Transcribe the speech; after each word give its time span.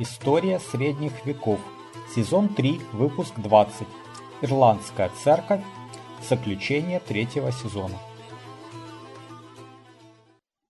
История 0.00 0.58
средних 0.58 1.24
веков. 1.24 1.60
Сезон 2.12 2.52
3, 2.52 2.80
выпуск 2.94 3.34
20. 3.36 3.86
Ирландская 4.42 5.08
церковь. 5.22 5.62
Заключение 6.28 6.98
третьего 6.98 7.52
сезона. 7.52 7.94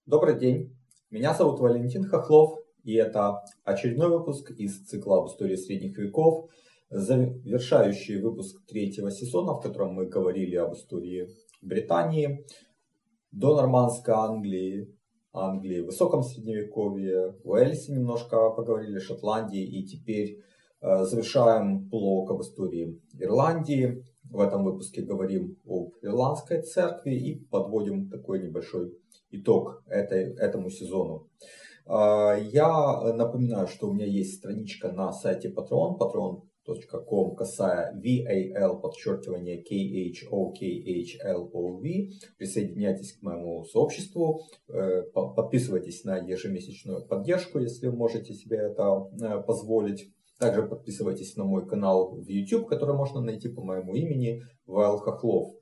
Добрый 0.04 0.38
день. 0.38 0.76
Меня 1.10 1.32
зовут 1.32 1.58
Валентин 1.58 2.04
Хохлов, 2.04 2.58
и 2.82 2.96
это 2.96 3.42
очередной 3.64 4.10
выпуск 4.10 4.50
из 4.50 4.84
цикла 4.84 5.20
об 5.20 5.28
истории 5.28 5.56
средних 5.56 5.96
веков, 5.96 6.50
завершающий 6.90 8.20
выпуск 8.20 8.62
третьего 8.66 9.10
сезона, 9.10 9.54
в 9.54 9.62
котором 9.62 9.94
мы 9.94 10.04
говорили 10.04 10.56
об 10.56 10.74
истории 10.74 11.30
Британии, 11.62 12.44
до 13.30 13.56
нормандской 13.56 14.12
Англии, 14.12 14.93
Англии, 15.34 15.80
в 15.80 15.86
высоком 15.86 16.22
средневековье, 16.22 17.34
в 17.42 17.50
Уэльсе 17.50 17.92
немножко 17.92 18.50
поговорили, 18.50 19.00
Шотландии 19.00 19.62
и 19.62 19.84
теперь 19.84 20.40
э, 20.80 21.04
завершаем 21.04 21.88
блок 21.88 22.30
об 22.30 22.40
истории 22.40 23.00
Ирландии. 23.18 24.04
В 24.30 24.40
этом 24.40 24.64
выпуске 24.64 25.02
говорим 25.02 25.58
об 25.66 25.94
Ирландской 26.02 26.62
церкви 26.62 27.14
и 27.14 27.44
подводим 27.46 28.08
такой 28.08 28.42
небольшой 28.42 28.96
итог 29.30 29.82
этой, 29.88 30.34
этому 30.36 30.70
сезону. 30.70 31.28
Э, 31.86 32.36
я 32.40 33.12
напоминаю, 33.14 33.66
что 33.66 33.88
у 33.88 33.92
меня 33.92 34.06
есть 34.06 34.38
страничка 34.38 34.92
на 34.92 35.12
сайте 35.12 35.48
Patreon, 35.48 35.98
patreon 36.66 37.04
com 37.08 37.34
касая 37.36 37.92
VAL, 37.94 38.80
подчеркивание 38.80 39.62
KHOKHLOV. 39.62 40.52
Присоединяйтесь 42.38 43.12
к 43.12 43.22
моему 43.22 43.64
сообществу, 43.64 44.40
э, 44.68 45.02
подписывайтесь 45.12 46.04
на 46.04 46.16
ежемесячную 46.18 47.06
поддержку, 47.06 47.58
если 47.58 47.88
можете 47.88 48.34
себе 48.34 48.56
это 48.58 49.08
э, 49.20 49.42
позволить. 49.42 50.10
Также 50.38 50.62
подписывайтесь 50.64 51.36
на 51.36 51.44
мой 51.44 51.66
канал 51.66 52.16
в 52.16 52.28
YouTube, 52.28 52.66
который 52.66 52.96
можно 52.96 53.20
найти 53.20 53.48
по 53.48 53.62
моему 53.62 53.94
имени 53.94 54.42
Вайл 54.66 54.98
Хохлов. 54.98 55.54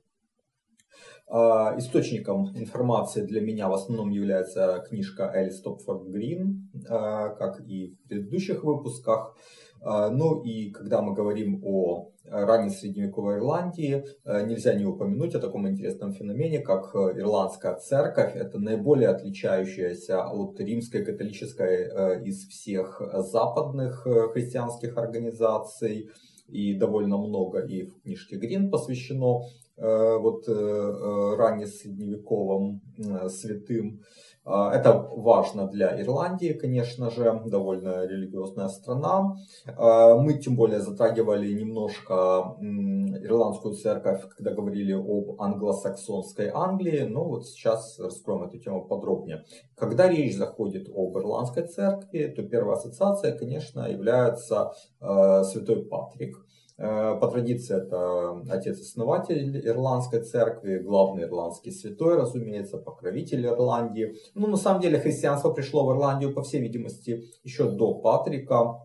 А, 1.27 1.77
источником 1.77 2.55
информации 2.57 3.21
для 3.21 3.41
меня 3.41 3.69
в 3.69 3.73
основном 3.73 4.09
является 4.09 4.83
книжка 4.87 5.31
Элис 5.33 5.61
Топфорд 5.61 6.07
Грин, 6.09 6.69
как 6.85 7.61
и 7.65 7.95
в 8.03 8.07
предыдущих 8.07 8.63
выпусках. 8.63 9.35
А, 9.83 10.09
ну 10.09 10.41
и 10.41 10.71
когда 10.71 11.01
мы 11.01 11.13
говорим 11.13 11.61
о 11.63 12.09
ранней 12.25 12.69
средневековой 12.69 13.37
Ирландии, 13.37 14.05
э, 14.23 14.45
нельзя 14.45 14.73
не 14.73 14.85
упомянуть 14.85 15.35
о 15.35 15.39
таком 15.39 15.67
интересном 15.67 16.13
феномене, 16.13 16.59
как 16.59 16.95
э, 16.95 17.19
Ирландская 17.19 17.75
церковь. 17.75 18.35
Это 18.35 18.59
наиболее 18.59 19.09
отличающаяся 19.09 20.25
от 20.25 20.59
римской 20.59 21.03
католической 21.03 21.89
э, 21.89 22.23
из 22.23 22.47
всех 22.47 23.01
западных 23.17 24.07
христианских 24.33 24.97
организаций. 24.97 26.09
И 26.47 26.75
довольно 26.75 27.17
много 27.17 27.59
и 27.59 27.83
в 27.83 28.01
книжке 28.01 28.35
Грин 28.35 28.69
посвящено 28.69 29.43
вот 29.75 30.47
раннесредневековым 30.47 32.81
святым. 33.29 34.01
А, 34.45 34.73
это 34.73 34.93
важно 34.93 35.67
для 35.67 36.01
Ирландии, 36.01 36.53
конечно 36.53 37.09
же, 37.09 37.41
довольно 37.45 38.05
религиозная 38.05 38.67
страна. 38.67 39.35
А, 39.77 40.15
мы 40.15 40.33
тем 40.33 40.55
более 40.55 40.81
затрагивали 40.81 41.51
немножко 41.53 42.57
ирландскую 42.59 43.75
церковь, 43.75 44.21
когда 44.35 44.51
говорили 44.51 44.93
об 44.93 45.41
англосаксонской 45.41 46.49
Англии, 46.53 47.03
но 47.03 47.23
вот 47.23 47.47
сейчас 47.47 47.97
раскроем 47.99 48.43
эту 48.43 48.59
тему 48.59 48.85
подробнее. 48.85 49.45
Когда 49.75 50.09
речь 50.09 50.35
заходит 50.35 50.89
об 50.93 51.17
ирландской 51.17 51.65
церкви, 51.67 52.33
то 52.35 52.43
первая 52.43 52.77
ассоциация, 52.77 53.37
конечно, 53.37 53.87
является 53.87 54.73
а, 54.99 55.43
святой 55.43 55.85
Патрик. 55.85 56.37
Э, 56.83 57.17
по 57.17 57.27
традиции 57.27 57.77
это 57.77 58.41
отец-основатель 58.49 59.65
Ирландской 59.65 60.21
церкви, 60.21 60.79
главный 60.79 61.23
ирландский 61.23 61.71
святой, 61.71 62.17
разумеется, 62.17 62.77
покровитель 62.77 63.45
Ирландии. 63.45 64.17
Ну, 64.35 64.47
на 64.47 64.57
самом 64.57 64.81
деле, 64.81 64.99
христианство 64.99 65.53
пришло 65.53 65.85
в 65.85 65.93
Ирландию, 65.93 66.33
по 66.33 66.41
всей 66.41 66.59
видимости, 66.59 67.23
еще 67.43 67.71
до 67.71 67.93
Патрика 67.93 68.81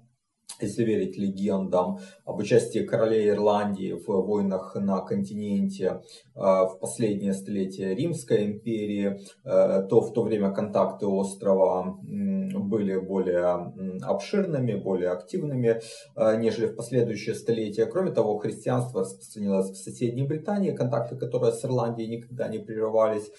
если 0.61 0.85
верить 0.85 1.17
легендам, 1.17 1.99
об 2.25 2.39
участии 2.39 2.81
королей 2.81 3.29
Ирландии 3.29 3.93
в 3.93 4.07
войнах 4.07 4.75
на 4.75 5.01
континенте 5.01 6.03
э, 6.35 6.41
в 6.41 6.79
последнее 6.81 7.33
столетие 7.33 7.95
Римской 7.95 8.45
империи, 8.45 9.21
э, 9.45 9.87
то 9.89 10.01
в 10.01 10.13
то 10.13 10.23
время 10.23 10.51
контакты 10.51 11.07
острова 11.07 11.99
были 12.69 12.99
более 12.99 13.73
обширными, 14.03 14.75
более 14.75 15.11
активными, 15.11 15.81
э, 16.17 16.37
нежели 16.39 16.67
в 16.67 16.77
последующее 16.77 17.35
столетия. 17.35 17.87
Кроме 17.87 18.11
того, 18.11 18.39
христианство 18.39 19.01
распространилось 19.01 19.71
в 19.71 19.77
соседней 19.77 20.27
Британии, 20.27 20.73
контакты 20.73 21.17
которые 21.17 21.53
с 21.53 21.65
Ирландией 21.65 22.09
никогда 22.09 22.49
не 22.49 22.59
прерывались, 22.59 23.31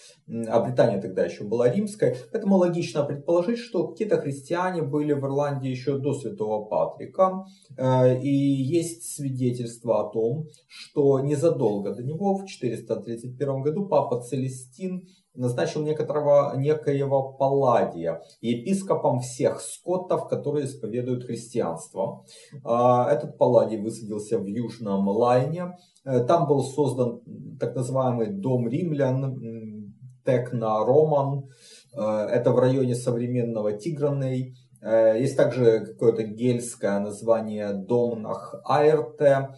а 0.48 0.60
Британия 0.60 1.02
тогда 1.02 1.26
еще 1.26 1.44
была 1.44 1.70
римской. 1.70 2.16
Поэтому 2.32 2.58
логично 2.58 3.04
предположить, 3.04 3.60
что 3.60 3.88
какие-то 3.88 4.18
христиане 4.18 4.82
были 4.82 5.14
в 5.14 5.24
Ирландии 5.24 5.70
еще 5.70 5.98
до 5.98 6.14
Святого 6.14 6.66
Патрика. 6.66 7.46
Э, 7.78 8.20
и 8.20 8.30
есть 8.30 9.16
свидетельство 9.16 10.02
о 10.02 10.12
том, 10.12 10.46
что 10.68 11.20
незадолго 11.20 11.94
до 11.94 12.04
него, 12.04 12.36
в 12.36 12.46
431 12.46 13.62
году, 13.62 13.88
папа 13.88 14.22
Целестин 14.22 15.08
назначил 15.36 15.82
некоторого, 15.82 16.56
некоего 16.58 17.34
Палладия 17.34 18.22
епископом 18.42 19.20
всех 19.20 19.62
скоттов, 19.62 20.28
которые 20.28 20.66
исповедуют 20.66 21.26
христианство. 21.26 22.26
Э, 22.66 23.12
этот 23.12 23.38
Палладий 23.38 23.82
высадился 23.82 24.38
в 24.40 24.46
Южном 24.46 25.08
Лайне. 25.08 25.78
Э, 26.06 26.24
там 26.26 26.48
был 26.48 26.64
создан 26.64 27.22
так 27.60 27.76
называемый 27.76 28.28
дом 28.28 28.68
римлян, 28.68 29.94
Текна 30.26 30.86
Роман. 30.86 31.50
Это 31.92 32.52
в 32.52 32.60
районе 32.60 32.94
современного 32.94 33.74
Тиграней. 33.74 34.56
Э, 34.82 35.20
есть 35.20 35.36
также 35.36 35.86
какое-то 35.86 36.24
гельское 36.24 37.00
название 37.00 37.74
Домнах 37.74 38.56
Айрте, 38.66 39.50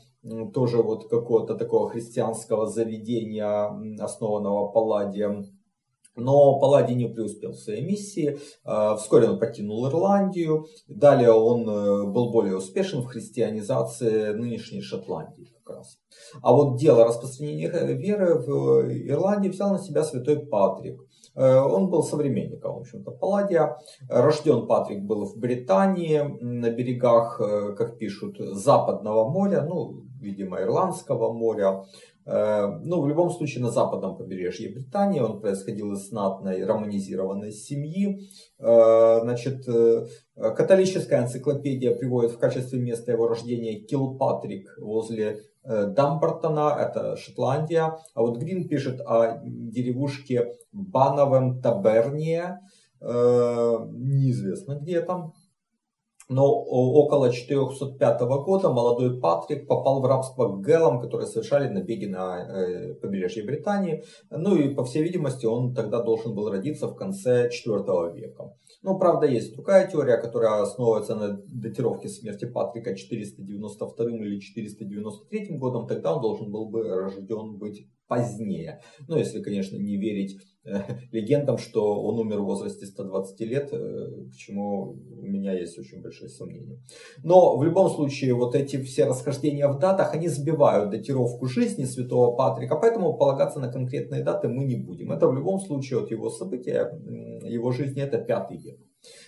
тоже 0.53 0.81
вот 0.81 1.09
какого-то 1.09 1.55
такого 1.55 1.89
христианского 1.89 2.67
заведения, 2.67 3.67
основанного 4.03 4.71
Палладием. 4.71 5.45
Но 6.15 6.59
Палладий 6.59 6.95
не 6.95 7.07
преуспел 7.07 7.51
в 7.51 7.59
своей 7.59 7.83
миссии. 7.83 8.37
Э, 8.65 8.95
вскоре 8.97 9.29
он 9.29 9.39
покинул 9.39 9.87
Ирландию. 9.87 10.65
Далее 10.87 11.31
он 11.31 11.67
э, 11.69 12.11
был 12.11 12.31
более 12.31 12.57
успешен 12.57 13.01
в 13.01 13.07
христианизации 13.07 14.33
нынешней 14.33 14.81
Шотландии 14.81 15.53
как 15.63 15.77
раз. 15.77 15.97
А 16.41 16.53
вот 16.53 16.77
дело 16.77 17.05
распространения 17.05 17.69
веры 17.95 18.35
в 18.35 18.91
Ирландии 19.07 19.49
взял 19.49 19.71
на 19.71 19.79
себя 19.79 20.03
святой 20.03 20.45
Патрик. 20.45 21.01
Э, 21.35 21.59
он 21.59 21.89
был 21.89 22.03
современником, 22.03 22.75
в 22.75 22.79
общем-то, 22.79 23.11
Палладия. 23.11 23.77
Рожден 24.09 24.67
Патрик 24.67 25.03
был 25.03 25.25
в 25.25 25.37
Британии, 25.37 26.19
на 26.41 26.69
берегах, 26.69 27.39
э, 27.39 27.73
как 27.77 27.97
пишут, 27.97 28.37
Западного 28.39 29.29
моря, 29.29 29.63
ну, 29.63 30.03
видимо, 30.19 30.61
Ирландского 30.61 31.31
моря. 31.31 31.83
Э, 32.25 32.67
ну, 32.83 33.01
в 33.01 33.07
любом 33.07 33.31
случае, 33.31 33.63
на 33.63 33.71
западном 33.71 34.17
побережье 34.17 34.73
Британии 34.73 35.21
он 35.21 35.39
происходил 35.39 35.93
из 35.93 36.09
знатной 36.09 36.63
романизированной 36.65 37.51
семьи. 37.51 38.19
Значит, 38.59 39.65
католическая 40.35 41.23
энциклопедия 41.23 41.95
приводит 41.95 42.31
в 42.31 42.37
качестве 42.37 42.79
места 42.79 43.11
его 43.11 43.27
рождения 43.27 43.79
Килпатрик 43.79 44.77
возле 44.79 45.39
Э, 45.63 45.85
Дамбертона, 45.85 46.75
это 46.79 47.15
Шотландия. 47.17 47.97
А 48.15 48.21
вот 48.21 48.37
Грин 48.37 48.67
пишет 48.67 48.99
о 49.01 49.39
деревушке 49.43 50.53
Бановом 50.71 51.61
Таберния, 51.61 52.61
э, 52.99 53.05
неизвестно 53.91 54.79
где 54.79 55.01
там. 55.01 55.33
Но 56.31 56.49
около 56.49 57.29
405 57.29 58.21
года 58.21 58.69
молодой 58.69 59.19
Патрик 59.19 59.67
попал 59.67 60.01
в 60.01 60.05
рабство 60.05 60.47
к 60.47 60.61
гэлам, 60.61 61.01
которые 61.01 61.27
совершали 61.27 61.67
набеги 61.67 62.05
на 62.05 62.39
э, 62.39 62.93
побережье 62.93 63.43
Британии. 63.43 64.05
Ну 64.29 64.55
и, 64.55 64.73
по 64.73 64.85
всей 64.85 65.03
видимости, 65.03 65.45
он 65.45 65.73
тогда 65.73 66.01
должен 66.01 66.33
был 66.33 66.49
родиться 66.49 66.87
в 66.87 66.95
конце 66.95 67.49
IV 67.49 68.15
века. 68.15 68.55
Ну, 68.81 68.97
правда, 68.97 69.27
есть 69.27 69.53
другая 69.53 69.91
теория, 69.91 70.15
которая 70.15 70.61
основывается 70.61 71.15
на 71.15 71.37
датировке 71.47 72.07
смерти 72.07 72.45
Патрика 72.45 72.95
492 72.95 74.05
или 74.11 74.39
493 74.39 75.57
годом. 75.57 75.85
Тогда 75.85 76.15
он 76.15 76.21
должен 76.21 76.49
был 76.49 76.69
бы 76.69 76.83
рожден 76.83 77.57
быть 77.57 77.85
позднее. 78.11 78.81
Ну, 79.07 79.17
если, 79.17 79.41
конечно, 79.41 79.77
не 79.77 79.95
верить 79.95 80.37
э, 80.65 80.81
легендам, 81.13 81.57
что 81.57 82.03
он 82.03 82.19
умер 82.19 82.41
в 82.41 82.45
возрасте 82.45 82.85
120 82.85 83.39
лет, 83.41 83.69
э, 83.71 83.77
к 84.29 84.35
чему 84.35 84.97
у 85.21 85.25
меня 85.25 85.53
есть 85.53 85.79
очень 85.79 86.01
большое 86.01 86.29
сомнение. 86.29 86.81
Но 87.23 87.57
в 87.57 87.63
любом 87.63 87.89
случае, 87.89 88.33
вот 88.33 88.53
эти 88.53 88.75
все 88.83 89.05
расхождения 89.05 89.69
в 89.69 89.79
датах, 89.79 90.13
они 90.13 90.27
сбивают 90.27 90.89
датировку 90.89 91.45
жизни 91.45 91.85
святого 91.85 92.35
Патрика, 92.35 92.75
поэтому 92.75 93.17
полагаться 93.17 93.59
на 93.61 93.71
конкретные 93.71 94.23
даты 94.23 94.49
мы 94.49 94.65
не 94.65 94.75
будем. 94.75 95.13
Это 95.13 95.29
в 95.29 95.33
любом 95.33 95.61
случае 95.61 95.99
от 96.01 96.11
его 96.11 96.29
события, 96.29 96.91
его 97.45 97.71
жизни, 97.71 98.01
это 98.01 98.17
пятый 98.17 98.57
век. 98.57 98.77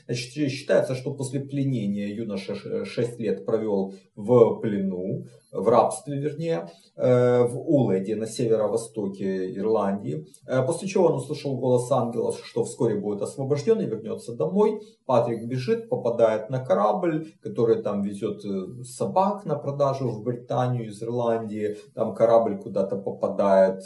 Значит, 0.05 0.51
считается, 0.51 0.95
что 0.95 1.13
после 1.13 1.39
пленения 1.39 2.07
юноша 2.07 2.85
6 2.85 3.19
лет 3.19 3.45
провел 3.45 3.93
в 4.15 4.59
плену, 4.59 5.25
в 5.53 5.67
рабстве, 5.69 6.17
вернее, 6.17 6.67
э, 6.95 7.43
в 7.43 7.59
Уледе 7.59 8.15
на 8.15 8.25
северо-востоке 8.25 9.55
Ирландии. 9.55 10.25
Э, 10.47 10.65
после 10.65 10.87
чего 10.87 11.05
он 11.05 11.15
услышал 11.15 11.55
голос 11.57 11.91
ангела, 11.91 12.33
что 12.33 12.63
вскоре 12.63 12.95
будет 12.95 13.21
освобожден 13.21 13.79
и 13.79 13.85
вернется 13.85 14.35
домой. 14.35 14.81
Патрик 15.05 15.45
бежит, 15.45 15.89
попадает 15.89 16.49
на 16.49 16.59
корабль, 16.65 17.33
который 17.41 17.83
там 17.83 18.01
везет 18.01 18.43
э, 18.43 18.83
собак 18.83 19.45
на 19.45 19.55
продажу 19.55 20.09
в 20.09 20.23
Британию 20.23 20.87
из 20.87 21.01
Ирландии. 21.03 21.77
Там 21.93 22.15
корабль 22.15 22.57
куда-то 22.57 22.95
попадает 22.95 23.83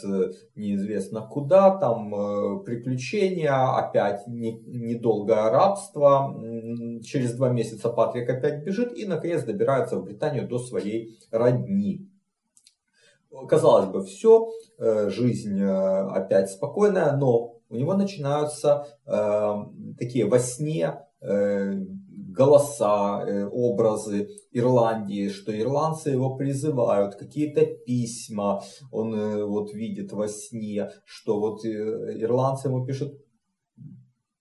неизвестно 0.56 1.22
куда, 1.22 1.78
там 1.78 2.64
приключения, 2.64 3.78
опять 3.78 4.26
недолгое 4.28 5.50
рабство. 5.50 6.07
Через 7.04 7.34
два 7.34 7.50
месяца 7.50 7.90
Патрик 7.90 8.30
опять 8.30 8.64
бежит 8.64 8.98
и 8.98 9.06
наконец 9.06 9.44
добирается 9.44 9.98
в 9.98 10.04
Британию 10.04 10.48
до 10.48 10.60
своей 10.60 11.18
родни 11.32 11.68
дни. 11.68 12.10
Казалось 13.48 13.90
бы, 13.90 14.04
все, 14.04 14.50
э, 14.80 15.10
жизнь 15.10 15.62
э, 15.62 15.68
опять 15.68 16.50
спокойная, 16.50 17.16
но 17.16 17.60
у 17.70 17.76
него 17.76 17.94
начинаются 17.94 18.88
э, 19.06 19.54
такие 20.00 20.26
во 20.26 20.40
сне 20.40 21.04
голоса, 21.20 23.26
образы 23.52 24.30
Ирландии, 24.52 25.30
что 25.30 25.52
ирландцы 25.52 26.12
его 26.12 26.36
призывают, 26.36 27.16
какие-то 27.16 27.66
письма 27.66 28.62
он 28.92 29.46
вот 29.46 29.74
видит 29.74 30.14
во 30.14 30.28
сне, 30.28 30.92
что 31.06 31.40
вот 31.40 31.66
ирландцы 31.66 32.68
ему 32.68 32.86
пишут 32.86 33.20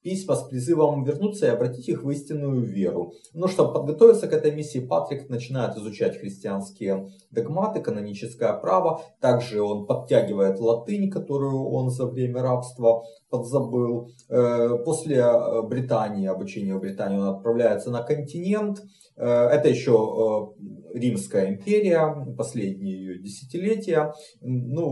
письма 0.06 0.36
с 0.36 0.44
призывом 0.44 1.02
вернуться 1.02 1.46
и 1.46 1.48
обратить 1.48 1.88
их 1.88 2.04
в 2.04 2.10
истинную 2.12 2.62
веру. 2.62 3.14
Но 3.34 3.48
чтобы 3.48 3.72
подготовиться 3.72 4.28
к 4.28 4.32
этой 4.32 4.52
миссии, 4.52 4.78
Патрик 4.78 5.28
начинает 5.28 5.76
изучать 5.76 6.20
христианские 6.20 7.10
догматы, 7.32 7.80
каноническое 7.80 8.52
право. 8.52 9.02
Также 9.20 9.60
он 9.60 9.84
подтягивает 9.84 10.60
латынь, 10.60 11.10
которую 11.10 11.60
он 11.70 11.90
за 11.90 12.06
время 12.06 12.40
рабства 12.40 13.02
подзабыл. 13.30 14.10
Э, 14.28 14.76
после 14.84 15.16
э, 15.16 15.62
Британии, 15.62 16.26
обучения 16.26 16.74
в 16.74 16.80
Британии, 16.80 17.18
он 17.18 17.28
отправляется 17.28 17.90
на 17.90 18.02
континент. 18.02 18.78
Э, 19.16 19.48
это 19.48 19.68
еще 19.68 20.54
Римская 20.94 21.50
империя, 21.50 22.34
последние 22.36 22.96
ее 22.96 23.18
десятилетия. 23.18 24.12
Ну, 24.40 24.88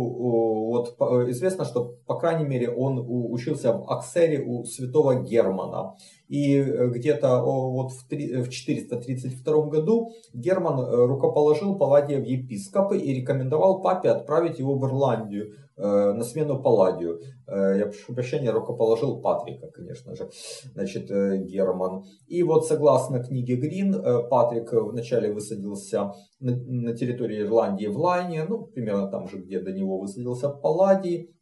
вот 0.68 0.96
известно, 1.30 1.64
что, 1.64 1.96
по 2.06 2.18
крайней 2.18 2.44
мере, 2.44 2.70
он 2.70 3.02
учился 3.06 3.72
в 3.72 3.90
Аксере 3.90 4.42
у 4.44 4.64
святого 4.64 5.22
Германа. 5.22 5.94
И 6.28 6.56
э, 6.56 6.88
где-то 6.88 7.42
вот 7.42 7.92
в 7.92 8.48
432 8.48 9.66
году 9.66 10.10
Герман 10.32 10.80
э, 10.80 11.06
рукоположил 11.06 11.76
Палладия 11.76 12.18
в 12.18 12.24
епископы 12.24 12.98
и 12.98 13.14
рекомендовал 13.14 13.82
папе 13.82 14.08
отправить 14.08 14.58
его 14.58 14.78
в 14.78 14.86
Ирландию 14.86 15.52
э, 15.76 15.82
на 15.82 16.24
смену 16.24 16.62
Палладию. 16.62 17.20
Я 17.46 17.84
прошу 17.84 18.14
прощения, 18.14 18.50
рукоположил 18.50 19.20
Патрика, 19.20 19.66
конечно 19.66 20.16
же, 20.16 20.30
значит, 20.72 21.10
Герман. 21.44 22.04
И 22.26 22.42
вот 22.42 22.66
согласно 22.66 23.22
книге 23.22 23.56
Грин, 23.56 24.02
Патрик 24.30 24.72
вначале 24.72 25.30
высадился 25.30 26.14
на 26.40 26.96
территории 26.96 27.42
Ирландии 27.42 27.86
в 27.86 27.98
Лайне, 27.98 28.44
ну, 28.48 28.64
примерно 28.64 29.08
там 29.08 29.28
же, 29.28 29.36
где 29.36 29.60
до 29.60 29.72
него 29.72 29.98
высадился 29.98 30.48
Палладий. 30.48 31.34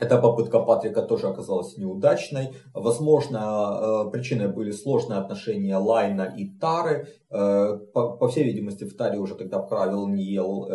Эта 0.00 0.18
попытка 0.18 0.58
Патрика 0.58 1.02
тоже 1.02 1.28
оказалась 1.28 1.76
неудачной. 1.76 2.54
Возможно, 2.72 4.06
э, 4.08 4.10
причиной 4.10 4.48
были 4.48 4.72
сложные 4.72 5.20
отношения 5.20 5.76
Лайна 5.76 6.34
и 6.36 6.48
Тары. 6.58 7.08
Э, 7.30 7.78
по, 7.92 8.28
всей 8.28 8.44
видимости, 8.44 8.84
в 8.84 8.96
Таре 8.96 9.18
уже 9.18 9.36
тогда 9.36 9.60
правил 9.60 10.08
Ниел 10.08 10.66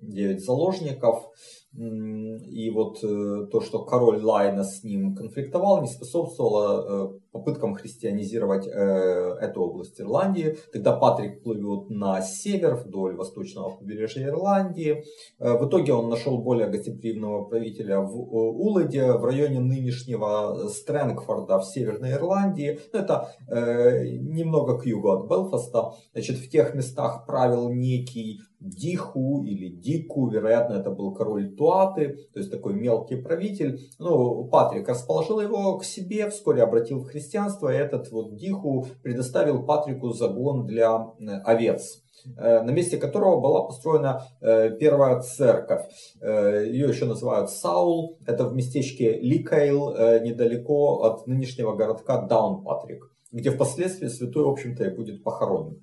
9 0.00 0.36
э, 0.36 0.38
заложников. 0.40 1.30
И 1.74 2.70
вот 2.70 3.00
то, 3.02 3.60
что 3.60 3.84
король 3.84 4.22
Лайна 4.22 4.64
с 4.64 4.82
ним 4.82 5.14
конфликтовал, 5.14 5.82
не 5.82 5.88
способствовало 5.88 7.20
попыткам 7.32 7.74
христианизировать 7.74 8.66
эту 8.66 9.60
область 9.60 10.00
Ирландии. 10.00 10.56
Тогда 10.72 10.96
Патрик 10.96 11.42
плывет 11.42 11.90
на 11.90 12.22
север, 12.22 12.76
вдоль 12.76 13.14
восточного 13.14 13.76
побережья 13.76 14.28
Ирландии. 14.28 15.04
В 15.38 15.68
итоге 15.68 15.92
он 15.92 16.08
нашел 16.08 16.38
более 16.38 16.68
гостеприимного 16.68 17.44
правителя 17.44 18.00
в 18.00 18.16
Уладе, 18.16 19.12
в 19.12 19.24
районе 19.24 19.60
нынешнего 19.60 20.68
Стрэнгфорда 20.68 21.58
в 21.58 21.66
Северной 21.66 22.12
Ирландии. 22.12 22.80
Ну, 22.92 22.98
это 23.00 23.28
немного 23.50 24.78
к 24.78 24.86
югу 24.86 25.10
от 25.10 25.28
Белфаста. 25.28 25.92
Значит, 26.14 26.38
в 26.38 26.48
тех 26.48 26.74
местах 26.74 27.26
правил 27.26 27.68
некий 27.68 28.40
Диху 28.68 29.44
или 29.44 29.68
Дику, 29.68 30.28
вероятно, 30.28 30.74
это 30.74 30.90
был 30.90 31.14
король 31.14 31.54
Туаты, 31.54 32.16
то 32.32 32.38
есть 32.38 32.50
такой 32.50 32.74
мелкий 32.74 33.16
правитель. 33.16 33.80
Ну, 33.98 34.44
Патрик 34.48 34.88
расположил 34.88 35.40
его 35.40 35.78
к 35.78 35.84
себе, 35.84 36.28
вскоре 36.30 36.62
обратил 36.62 37.00
в 37.00 37.06
христианство, 37.06 37.72
и 37.72 37.76
этот 37.76 38.10
вот 38.10 38.36
Диху 38.36 38.86
предоставил 39.02 39.64
Патрику 39.64 40.10
загон 40.10 40.66
для 40.66 41.12
э, 41.18 41.24
овец 41.44 42.02
э, 42.36 42.62
на 42.62 42.70
месте 42.70 42.96
которого 42.96 43.40
была 43.40 43.62
построена 43.64 44.22
э, 44.40 44.70
первая 44.78 45.20
церковь. 45.20 45.86
Ее 46.20 46.88
еще 46.88 47.04
называют 47.04 47.50
Саул. 47.50 48.18
Это 48.26 48.48
в 48.48 48.54
местечке 48.54 49.18
Ликайл, 49.20 49.92
недалеко 50.22 51.02
от 51.04 51.26
нынешнего 51.26 51.74
городка 51.74 52.22
Даунпатрик, 52.22 53.10
где 53.32 53.50
впоследствии 53.50 54.08
святой, 54.08 54.44
в 54.44 54.48
общем-то, 54.48 54.84
и 54.84 54.94
будет 54.94 55.22
похоронен. 55.22 55.82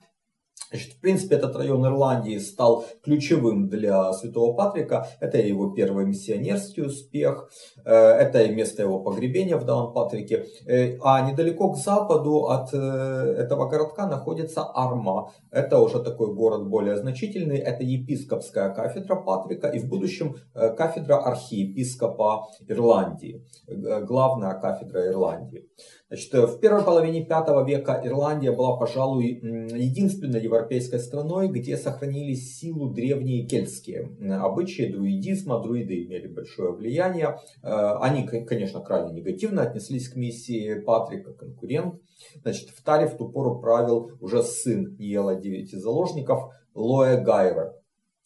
Значит, 0.73 0.93
в 0.93 1.01
принципе, 1.01 1.35
этот 1.35 1.55
район 1.55 1.85
Ирландии 1.85 2.39
стал 2.39 2.85
ключевым 3.03 3.69
для 3.69 4.11
Святого 4.13 4.53
Патрика. 4.53 5.07
Это 5.19 5.37
его 5.37 5.69
первый 5.69 6.03
миссионерский 6.03 6.81
успех, 6.81 7.51
э, 7.85 7.93
это 7.93 8.41
и 8.41 8.55
место 8.55 8.81
его 8.81 8.99
погребения 8.99 9.57
в 9.57 9.65
Даун-Патрике. 9.65 10.47
Э, 10.65 10.97
а 11.03 11.29
недалеко 11.29 11.73
к 11.73 11.77
западу 11.77 12.47
от 12.47 12.73
э, 12.73 12.77
этого 12.77 13.69
городка 13.69 14.07
находится 14.07 14.63
Арма. 14.63 15.31
Это 15.51 15.77
уже 15.77 16.01
такой 16.01 16.33
город 16.33 16.67
более 16.67 16.97
значительный. 16.97 17.57
Это 17.57 17.83
епископская 17.83 18.73
кафедра 18.73 19.15
Патрика 19.15 19.67
и 19.67 19.77
в 19.77 19.87
будущем 19.87 20.37
кафедра 20.53 21.17
архиепископа 21.17 22.47
Ирландии. 22.67 23.45
Главная 23.67 24.59
кафедра 24.59 25.07
Ирландии. 25.07 25.69
Значит, 26.13 26.31
в 26.31 26.59
первой 26.59 26.83
половине 26.83 27.25
пятого 27.25 27.65
века 27.65 27.99
Ирландия 28.05 28.51
была, 28.51 28.77
пожалуй, 28.77 29.39
единственной 29.73 30.43
европейской 30.43 30.99
страной, 30.99 31.47
где 31.47 31.75
сохранились 31.75 32.55
силу 32.55 32.91
древние 32.91 33.47
кельтские 33.47 34.11
обычаи 34.39 34.91
друидизма. 34.91 35.59
Друиды 35.59 36.03
имели 36.03 36.27
большое 36.27 36.71
влияние. 36.71 37.39
Э, 37.63 37.95
они, 37.99 38.27
конечно, 38.27 38.79
крайне 38.81 39.11
негативно 39.11 39.63
отнеслись 39.63 40.07
к 40.07 40.15
миссии 40.15 40.75
Патрика, 40.81 41.33
конкурент. 41.33 41.95
Значит, 42.43 42.69
в 42.69 42.83
Таре 42.83 43.07
в 43.07 43.17
ту 43.17 43.29
пору 43.29 43.59
правил 43.59 44.11
уже 44.21 44.43
сын 44.43 44.95
Ела 44.99 45.33
девяти 45.33 45.77
заложников 45.77 46.53
Лоэ 46.75 47.23
Гайра. 47.23 47.73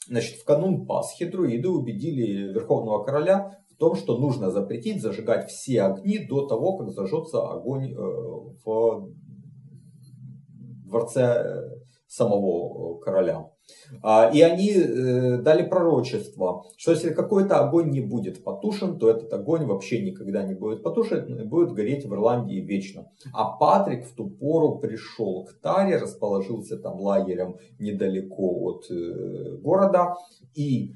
Значит, 0.07 0.39
в 0.39 0.45
канун 0.45 0.85
Пасхи 0.85 1.25
друиды 1.25 1.67
убедили 1.67 2.53
Верховного 2.53 3.03
Короля 3.03 3.59
в 3.69 3.75
том, 3.75 3.95
что 3.95 4.17
нужно 4.17 4.51
запретить 4.51 5.01
зажигать 5.01 5.49
все 5.49 5.83
огни 5.83 6.17
до 6.17 6.47
того, 6.47 6.77
как 6.77 6.91
зажжется 6.91 7.41
огонь 7.41 7.91
э, 7.91 7.95
в 7.95 9.11
дворце 10.85 11.21
э, 11.21 11.69
самого 12.07 12.97
э, 12.97 13.03
короля. 13.03 13.49
А, 14.01 14.29
и 14.33 14.41
они 14.41 14.73
дали 15.41 15.67
пророчество, 15.67 16.65
что 16.77 16.91
если 16.91 17.13
какой-то 17.13 17.59
огонь 17.59 17.89
не 17.91 18.01
будет 18.01 18.43
потушен, 18.43 18.97
то 18.99 19.09
этот 19.09 19.33
огонь 19.33 19.65
вообще 19.65 20.01
никогда 20.03 20.43
не 20.43 20.53
будет 20.53 20.83
потушен 20.83 21.47
будет 21.47 21.73
гореть 21.73 22.05
в 22.05 22.13
Ирландии 22.13 22.59
вечно. 22.59 23.11
А 23.33 23.57
Патрик 23.57 24.05
в 24.05 24.15
ту 24.15 24.29
пору 24.29 24.79
пришел 24.79 25.45
к 25.45 25.53
Таре, 25.61 25.97
расположился 25.97 26.77
там 26.77 26.99
лагерем 26.99 27.57
недалеко 27.79 28.69
от 28.69 28.85
города 29.61 30.15
и 30.53 30.93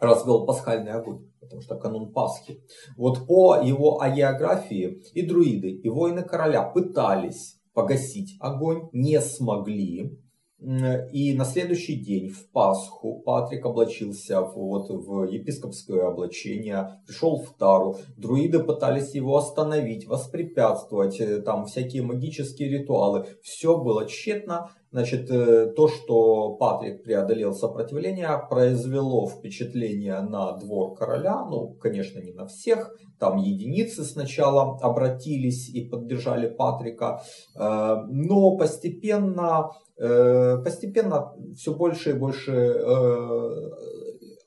развел 0.00 0.46
пасхальный 0.46 0.92
огонь, 0.92 1.28
потому 1.40 1.62
что 1.62 1.76
канун 1.76 2.12
Пасхи. 2.12 2.62
Вот 2.96 3.26
по 3.26 3.60
его 3.62 4.00
агеографии 4.00 5.02
и 5.14 5.22
друиды, 5.22 5.70
и 5.70 5.88
воины 5.88 6.22
короля 6.22 6.62
пытались 6.62 7.58
погасить 7.74 8.36
огонь, 8.40 8.88
не 8.92 9.20
смогли. 9.20 10.18
И 10.60 11.34
на 11.34 11.44
следующий 11.44 11.94
день, 11.94 12.30
в 12.30 12.50
Пасху, 12.50 13.22
Патрик 13.24 13.64
облачился 13.64 14.40
вот, 14.40 14.88
в 14.90 15.22
епископское 15.30 16.08
облачение, 16.08 17.00
пришел 17.06 17.36
в 17.40 17.56
Тару. 17.56 17.96
Друиды 18.16 18.58
пытались 18.58 19.14
его 19.14 19.36
остановить, 19.36 20.08
воспрепятствовать, 20.08 21.20
э, 21.20 21.40
там 21.42 21.66
всякие 21.66 22.02
магические 22.02 22.70
ритуалы. 22.70 23.26
Все 23.40 23.78
было 23.78 24.08
тщетно. 24.08 24.70
Значит, 24.90 25.30
э, 25.30 25.72
то, 25.76 25.88
что 25.88 26.56
Патрик 26.56 27.02
преодолел 27.02 27.52
сопротивление, 27.52 28.30
произвело 28.48 29.28
впечатление 29.28 30.20
на 30.20 30.52
двор 30.52 30.94
короля. 30.94 31.44
Ну, 31.44 31.74
конечно, 31.74 32.20
не 32.20 32.32
на 32.32 32.46
всех. 32.46 32.96
Там 33.18 33.36
единицы 33.36 34.04
сначала 34.04 34.78
обратились 34.80 35.68
и 35.68 35.84
поддержали 35.84 36.48
Патрика. 36.48 37.20
Э, 37.54 37.96
но 38.08 38.56
постепенно, 38.56 39.72
э, 39.98 40.56
постепенно 40.64 41.34
все 41.54 41.74
больше 41.74 42.10
и 42.10 42.14
больше 42.14 42.52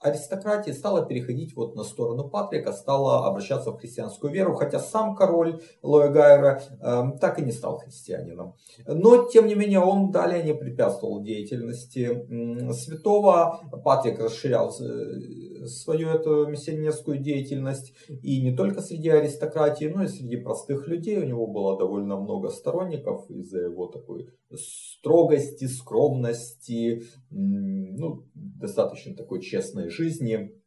аристократия 0.02 0.74
стала 0.74 1.06
переходить 1.06 1.56
вот 1.56 1.76
на 1.76 1.84
сторону 1.84 2.28
Патрика, 2.30 2.74
стала 2.74 3.28
обращаться 3.28 3.72
в 3.72 3.78
христианскую 3.78 4.34
веру, 4.34 4.56
хотя 4.56 4.80
сам 4.80 5.16
король 5.16 5.62
Лоэгайра 5.84 6.62
э, 6.82 7.04
так 7.20 7.40
и 7.40 7.44
не 7.44 7.52
стал 7.52 7.78
христианином. 7.78 8.56
Но, 8.86 9.28
тем 9.28 9.48
не 9.48 9.56
менее, 9.56 9.80
он 9.80 10.12
далее 10.12 10.44
не 10.44 10.54
препятствовал 10.54 11.22
деятельности 11.22 12.26
святого. 12.74 13.62
Патрик 13.84 14.20
расширял 14.20 14.74
э, 14.80 15.51
свою 15.66 16.10
эту 16.10 16.48
миссионерскую 16.48 17.20
деятельность 17.20 17.94
и 18.08 18.42
не 18.42 18.56
только 18.56 18.82
среди 18.82 19.10
аристократии, 19.10 19.86
но 19.86 20.04
и 20.04 20.08
среди 20.08 20.38
простых 20.38 20.88
людей. 20.88 21.18
У 21.18 21.26
него 21.26 21.48
было 21.48 21.78
довольно 21.78 22.18
много 22.18 22.50
сторонников 22.50 23.30
из-за 23.30 23.62
его 23.62 23.88
такой 23.88 24.28
строгости, 24.54 25.66
скромности, 25.66 27.04
ну, 27.30 28.26
достаточно 28.34 29.16
такой 29.16 29.42
честной 29.42 29.90
жизни. 29.90 30.61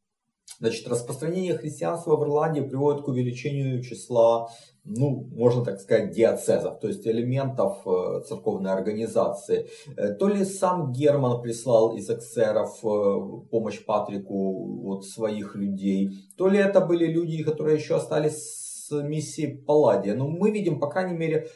Значит, 0.60 0.86
распространение 0.88 1.56
христианства 1.58 2.16
в 2.16 2.22
Ирландии 2.22 2.60
приводит 2.60 3.02
к 3.02 3.08
увеличению 3.08 3.82
числа, 3.82 4.48
ну, 4.84 5.28
можно 5.32 5.64
так 5.64 5.80
сказать, 5.80 6.12
диацезов, 6.12 6.78
то 6.78 6.88
есть 6.88 7.06
элементов 7.06 7.86
э, 7.86 8.22
церковной 8.28 8.70
организации. 8.70 9.68
Э, 9.96 10.14
то 10.14 10.28
ли 10.28 10.44
сам 10.44 10.92
Герман 10.92 11.42
прислал 11.42 11.96
из 11.96 12.08
эксеров 12.08 12.84
э, 12.84 13.48
помощь 13.50 13.84
Патрику 13.84 14.80
вот 14.82 15.06
своих 15.06 15.56
людей, 15.56 16.10
то 16.36 16.48
ли 16.48 16.58
это 16.58 16.80
были 16.80 17.06
люди, 17.06 17.42
которые 17.42 17.76
еще 17.76 17.96
остались 17.96 18.86
с 18.86 19.02
миссией 19.02 19.56
Палладия. 19.56 20.14
Но 20.14 20.28
мы 20.28 20.50
видим, 20.50 20.78
по 20.78 20.88
крайней 20.88 21.16
мере, 21.16 21.48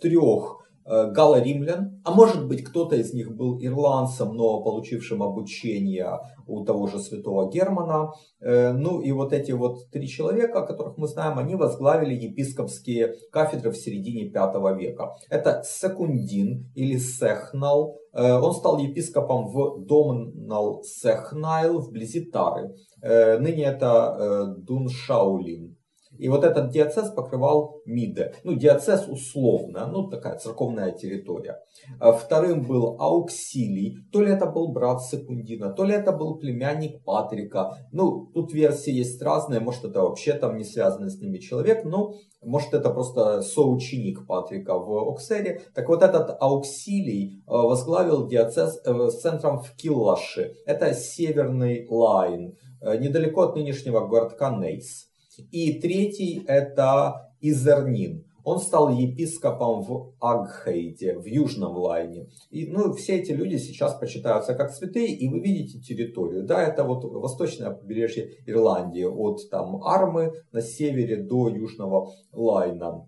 трех 0.00 0.61
Э, 0.84 1.12
гало-римлян, 1.12 2.00
а 2.04 2.12
может 2.12 2.48
быть 2.48 2.64
кто-то 2.64 2.96
из 2.96 3.14
них 3.14 3.36
был 3.36 3.56
ирландцем, 3.62 4.34
но 4.34 4.62
получившим 4.62 5.22
обучение 5.22 6.18
у 6.46 6.64
того 6.64 6.88
же 6.88 6.98
святого 6.98 7.48
Германа. 7.48 8.10
Э, 8.40 8.72
ну 8.72 9.00
и 9.00 9.12
вот 9.12 9.32
эти 9.32 9.52
вот 9.52 9.88
три 9.90 10.08
человека, 10.08 10.58
о 10.58 10.66
которых 10.66 10.96
мы 10.98 11.06
знаем, 11.06 11.38
они 11.38 11.54
возглавили 11.54 12.14
епископские 12.14 13.14
кафедры 13.30 13.70
в 13.70 13.76
середине 13.76 14.32
V 14.32 14.76
века. 14.76 15.12
Это 15.30 15.62
Секундин 15.64 16.68
или 16.74 16.96
Сехнал. 16.98 18.00
Э, 18.12 18.40
он 18.40 18.52
стал 18.52 18.78
епископом 18.78 19.52
в 19.52 19.84
Домнал 19.86 20.82
Сехнайл 20.82 21.78
вблизи 21.78 22.24
Тары. 22.24 22.74
Ныне 23.00 23.64
это 23.64 24.54
Дуншаулин. 24.58 25.76
И 26.18 26.28
вот 26.28 26.44
этот 26.44 26.70
диоцез 26.70 27.10
покрывал 27.10 27.80
Миде. 27.84 28.34
Ну, 28.44 28.54
диоцез 28.54 29.08
условно, 29.08 29.86
ну, 29.86 30.08
такая 30.08 30.38
церковная 30.38 30.92
территория. 30.92 31.58
А 32.00 32.12
вторым 32.12 32.66
был 32.66 32.96
Ауксилий. 32.98 33.96
То 34.12 34.22
ли 34.22 34.32
это 34.32 34.46
был 34.46 34.72
брат 34.72 35.02
Секундина, 35.02 35.72
то 35.72 35.84
ли 35.84 35.94
это 35.94 36.12
был 36.12 36.38
племянник 36.38 37.02
Патрика. 37.04 37.76
Ну, 37.92 38.26
тут 38.34 38.52
версии 38.52 38.92
есть 38.92 39.20
разные. 39.22 39.60
Может, 39.60 39.84
это 39.84 40.02
вообще 40.02 40.34
там 40.34 40.56
не 40.56 40.64
связанный 40.64 41.10
с 41.10 41.20
ними 41.20 41.38
человек. 41.38 41.84
Но 41.84 42.14
может, 42.42 42.74
это 42.74 42.90
просто 42.90 43.42
соученик 43.42 44.26
Патрика 44.26 44.76
в 44.76 45.10
Оксере. 45.10 45.62
Так 45.74 45.88
вот, 45.88 46.02
этот 46.02 46.36
Ауксилий 46.40 47.38
э, 47.38 47.50
возглавил 47.50 48.26
диоцез 48.26 48.80
э, 48.84 49.10
с 49.10 49.20
центром 49.20 49.60
в 49.60 49.74
Киллаше. 49.76 50.54
Это 50.66 50.92
северный 50.92 51.86
Лайн, 51.88 52.56
э, 52.80 52.96
недалеко 52.98 53.42
от 53.42 53.54
нынешнего 53.54 54.06
городка 54.06 54.50
Нейс. 54.50 55.11
И 55.50 55.80
третий 55.80 56.44
это 56.46 57.30
Изернин. 57.40 58.24
Он 58.44 58.58
стал 58.58 58.90
епископом 58.90 59.82
в 59.82 60.14
Агхейде, 60.20 61.16
в 61.16 61.26
Южном 61.26 61.76
Лайне. 61.76 62.26
И, 62.50 62.66
ну, 62.66 62.92
все 62.92 63.18
эти 63.18 63.30
люди 63.30 63.56
сейчас 63.56 63.94
почитаются 63.94 64.54
как 64.54 64.72
святые, 64.72 65.14
и 65.14 65.28
вы 65.28 65.38
видите 65.38 65.78
территорию. 65.78 66.44
Да, 66.44 66.60
это 66.60 66.82
вот 66.82 67.04
восточное 67.04 67.70
побережье 67.70 68.32
Ирландии, 68.46 69.04
от 69.04 69.48
там 69.48 69.82
Армы 69.84 70.32
на 70.50 70.60
севере 70.60 71.22
до 71.22 71.48
Южного 71.48 72.10
Лайна. 72.32 73.06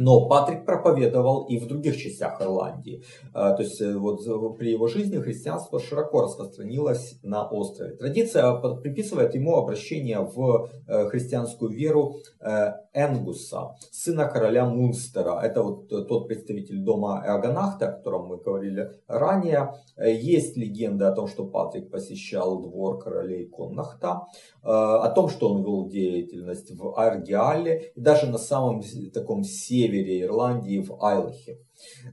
Но 0.00 0.26
Патрик 0.28 0.64
проповедовал 0.64 1.44
и 1.44 1.58
в 1.58 1.66
других 1.66 1.98
частях 1.98 2.40
Ирландии. 2.40 3.04
А, 3.34 3.52
то 3.52 3.62
есть 3.62 3.82
э, 3.82 3.94
вот 3.94 4.24
при 4.56 4.70
его 4.70 4.88
жизни 4.88 5.18
христианство 5.18 5.78
широко 5.78 6.22
распространилось 6.22 7.18
на 7.22 7.46
острове. 7.46 7.96
Традиция 7.96 8.50
приписывает 8.76 9.34
ему 9.34 9.56
обращение 9.56 10.20
в 10.20 10.70
э, 10.88 11.06
христианскую 11.10 11.70
веру 11.70 12.16
э, 12.40 12.72
Энгуса, 12.94 13.76
сына 13.92 14.24
короля 14.26 14.64
Мунстера. 14.64 15.38
Это 15.42 15.62
вот 15.62 15.88
тот 15.88 16.28
представитель 16.28 16.78
дома 16.78 17.22
Эоганахта, 17.26 17.88
о 17.88 17.92
котором 17.92 18.26
мы 18.28 18.38
говорили 18.38 18.92
ранее. 19.06 19.74
Есть 19.98 20.56
легенда 20.56 21.08
о 21.08 21.12
том, 21.12 21.28
что 21.28 21.44
Патрик 21.44 21.90
посещал 21.90 22.62
двор 22.62 22.98
королей 22.98 23.46
Коннахта, 23.46 24.22
о 24.62 25.08
том, 25.10 25.28
что 25.28 25.52
он 25.52 25.62
вел 25.62 25.88
деятельность 25.88 26.70
в 26.72 26.98
Аргиале 26.98 27.92
и 27.94 28.00
даже 28.00 28.26
на 28.26 28.38
самом 28.38 28.82
таком 29.12 29.44
севере 29.44 29.89
севере 29.90 30.22
Ирландии 30.22 30.78
в 30.78 31.02
Айлахе. 31.02 31.58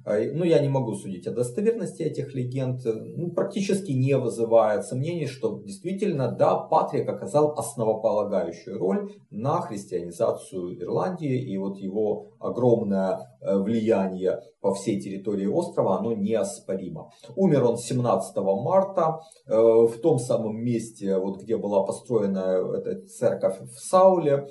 А, 0.05 0.17
ну, 0.33 0.43
я 0.43 0.59
не 0.59 0.69
могу 0.69 0.95
судить 0.95 1.27
о 1.27 1.31
достоверности 1.31 2.03
этих 2.03 2.33
легенд. 2.33 2.81
Ну, 2.86 3.31
практически 3.31 3.91
не 3.91 4.17
вызывает 4.17 4.86
сомнений, 4.86 5.27
что 5.27 5.62
действительно, 5.62 6.31
да, 6.31 6.55
Патрик 6.55 7.07
оказал 7.09 7.53
основополагающую 7.57 8.77
роль 8.77 9.12
на 9.29 9.62
христианизацию 9.62 10.79
Ирландии. 10.81 11.41
И 11.41 11.57
вот 11.57 11.77
его 11.77 12.31
огромное 12.39 13.38
э, 13.41 13.57
влияние 13.57 14.39
по 14.62 14.74
всей 14.74 15.00
территории 15.00 15.47
острова, 15.47 16.00
оно 16.00 16.13
неоспоримо. 16.13 17.12
Умер 17.36 17.65
он 17.65 17.77
17 17.77 18.36
марта 18.38 19.19
э, 19.45 19.55
в 19.55 20.00
том 20.01 20.19
самом 20.19 20.57
месте, 20.57 21.17
вот 21.17 21.41
где 21.41 21.57
была 21.57 21.83
построена 21.83 22.62
эта 22.75 23.05
церковь 23.07 23.59
в 23.62 23.79
Сауле, 23.79 24.47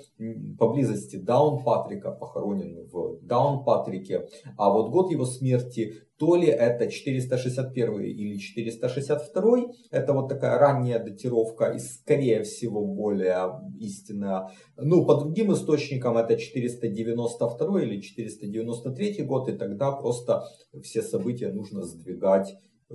поблизости 0.58 1.16
Даун 1.16 1.62
Патрика, 1.62 2.12
похоронен 2.12 2.88
в 2.90 3.18
Даун 3.22 3.64
Патрике. 3.64 4.26
А 4.56 4.70
вот 4.70 4.90
год 4.90 5.05
его 5.10 5.24
смерти 5.24 6.06
то 6.18 6.34
ли 6.34 6.46
это 6.46 6.90
461 6.90 8.00
или 8.00 8.38
462, 8.38 9.66
это 9.90 10.12
вот 10.14 10.28
такая 10.28 10.58
ранняя 10.58 10.98
датировка 11.02 11.72
и 11.72 11.78
скорее 11.78 12.42
всего 12.42 12.86
более 12.86 13.60
истинная. 13.78 14.50
Ну, 14.76 15.04
по 15.04 15.16
другим 15.16 15.52
источникам 15.52 16.16
это 16.16 16.36
492 16.36 17.82
или 17.82 18.00
493 18.00 19.22
год, 19.24 19.48
и 19.48 19.52
тогда 19.52 19.92
просто 19.92 20.42
все 20.82 21.02
события 21.02 21.52
нужно 21.52 21.82
сдвигать 21.82 22.54
э, 22.88 22.94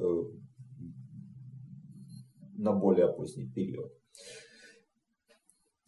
на 2.58 2.74
более 2.74 3.08
поздний 3.08 3.48
период. 3.48 3.92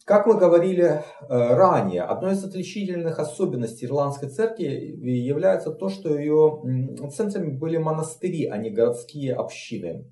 Как 0.04 0.26
мы 0.26 0.36
говорили 0.36 0.84
э, 0.84 1.02
ранее, 1.28 2.02
одной 2.02 2.34
из 2.34 2.44
отличительных 2.44 3.18
особенностей 3.18 3.86
Ирландской 3.86 4.28
церкви 4.28 4.66
является 5.02 5.70
то, 5.70 5.88
что 5.88 6.18
ее 6.18 6.60
центрами 7.10 7.56
были 7.56 7.78
монастыри, 7.78 8.46
а 8.46 8.58
не 8.58 8.68
городские 8.68 9.32
общины. 9.34 10.04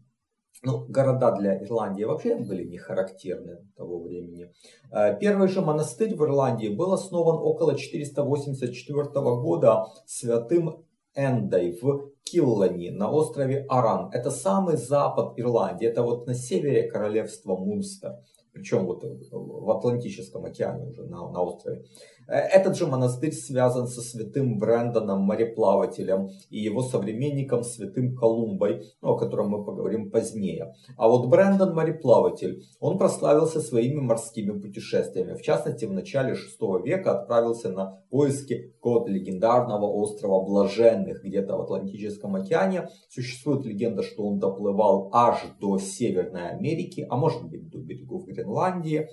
Ну, 0.63 0.87
города 0.89 1.33
для 1.33 1.63
Ирландии 1.63 2.05
вообще 2.05 2.37
были 2.37 2.65
не 2.65 2.79
характерны 2.79 3.69
того 3.77 4.01
времени. 4.01 4.51
Э, 4.91 5.15
первый 5.21 5.49
же 5.49 5.61
монастырь 5.61 6.15
в 6.17 6.25
Ирландии 6.25 6.69
был 6.69 6.95
основан 6.95 7.37
около 7.43 7.77
484 7.77 9.05
года 9.13 9.89
святым 10.07 10.87
Эндой 11.15 11.79
в 11.83 12.13
Киллани 12.25 12.89
на 12.89 13.11
острове 13.11 13.67
Аран. 13.69 14.09
Это 14.13 14.31
самый 14.31 14.79
запад 14.79 15.39
Ирландии, 15.39 15.87
это 15.87 16.03
вот 16.03 16.27
на 16.27 16.35
севере 16.35 16.89
королевства 16.89 17.57
Мунстер 17.57 18.17
причем 18.53 18.87
вот 18.87 19.03
в 19.03 19.71
Атлантическом 19.71 20.45
океане 20.45 20.87
уже 20.87 21.05
на, 21.05 21.31
на 21.31 21.43
острове. 21.43 21.85
Э, 22.33 22.39
этот 22.39 22.77
же 22.77 22.87
монастырь 22.87 23.33
связан 23.33 23.87
со 23.87 24.01
святым 24.01 24.59
Брэндоном, 24.59 25.21
мореплавателем, 25.21 26.31
и 26.49 26.59
его 26.59 26.83
современником 26.83 27.63
святым 27.63 28.17
Колумбой, 28.17 28.85
ну, 29.03 29.11
о 29.11 29.19
котором 29.19 29.51
мы 29.51 29.65
поговорим 29.65 30.11
позднее. 30.11 30.75
А 30.97 31.09
вот 31.09 31.29
Брэндон 31.29 31.75
мореплаватель, 31.75 32.63
он 32.81 32.97
прославился 32.97 33.61
своими 33.61 34.01
морскими 34.01 34.59
путешествиями. 34.59 35.35
В 35.35 35.43
частности, 35.43 35.85
в 35.85 35.93
начале 35.93 36.33
VI 36.33 36.83
века 36.83 37.21
отправился 37.21 37.69
на 37.69 38.03
поиски 38.11 38.73
код 38.81 39.09
легендарного 39.11 39.85
острова 39.85 40.43
Блаженных, 40.43 41.23
где-то 41.23 41.57
в 41.57 41.63
Атлантическом 41.63 42.37
океане. 42.37 42.89
Существует 43.11 43.67
легенда, 43.67 44.03
что 44.03 44.25
он 44.25 44.39
доплывал 44.39 45.11
аж 45.13 45.39
до 45.61 45.79
Северной 45.79 46.49
Америки, 46.49 47.07
а 47.11 47.17
может 47.17 47.47
быть 47.49 47.69
до 47.69 47.79
берегов 47.79 48.25
Гренландии. 48.25 49.09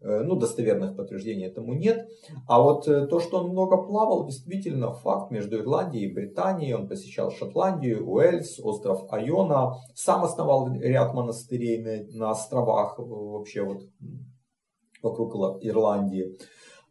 Э, 0.00 0.22
ну, 0.22 0.36
достоверных 0.36 0.94
подтверждений 0.94 1.46
этому 1.46 1.74
нет. 1.74 2.08
А 2.46 2.60
вот 2.60 2.86
э, 2.86 3.06
то, 3.06 3.18
что 3.18 3.38
он 3.38 3.50
много 3.50 3.78
плавал, 3.78 4.26
действительно 4.26 4.92
факт 4.92 5.30
между 5.30 5.58
Ирландией 5.58 6.10
и 6.10 6.12
Британией. 6.12 6.74
Он 6.74 6.86
посещал 6.86 7.30
Шотландию, 7.30 8.06
Уэльс, 8.06 8.60
остров 8.60 9.10
Айона. 9.10 9.76
Сам 9.94 10.24
основал 10.24 10.70
ряд 10.74 11.14
монастырей 11.14 12.06
на, 12.12 12.30
островах 12.30 12.98
вообще 12.98 13.62
вот 13.62 13.82
вокруг 15.02 15.64
Ирландии. 15.64 16.36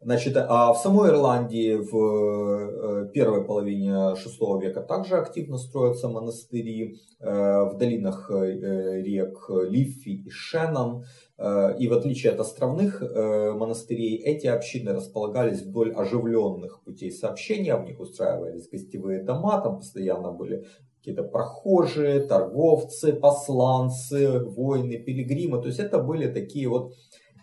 Значит, 0.00 0.36
а 0.36 0.72
в 0.72 0.78
самой 0.78 1.10
Ирландии 1.10 1.74
в 1.74 3.06
э, 3.06 3.10
первой 3.12 3.44
половине 3.44 3.90
VI 3.90 4.60
века 4.60 4.82
также 4.82 5.16
активно 5.16 5.58
строятся 5.58 6.08
монастыри 6.08 7.00
в 7.18 7.76
долинах 7.78 8.30
рек 8.30 9.48
Лиффи 9.48 10.10
и 10.10 10.30
Шеннон. 10.30 11.04
Э, 11.38 11.76
и 11.78 11.88
в 11.88 11.92
отличие 11.92 12.32
от 12.32 12.40
островных 12.40 13.02
э, 13.02 13.52
монастырей, 13.52 14.16
эти 14.16 14.46
общины 14.46 14.92
располагались 14.92 15.62
вдоль 15.62 15.92
оживленных 15.92 16.82
путей 16.82 17.12
сообщения, 17.12 17.76
в 17.76 17.84
них 17.84 18.00
устраивались 18.00 18.68
гостевые 18.68 19.22
дома, 19.22 19.60
там 19.60 19.78
постоянно 19.78 20.32
были 20.32 20.66
какие-то 20.98 21.24
прохожие, 21.24 22.20
торговцы, 22.20 23.12
посланцы, 23.12 24.40
воины, 24.40 24.98
пилигримы. 24.98 25.60
То 25.60 25.68
есть 25.68 25.78
это 25.78 25.98
были 25.98 26.32
такие 26.32 26.68
вот 26.68 26.94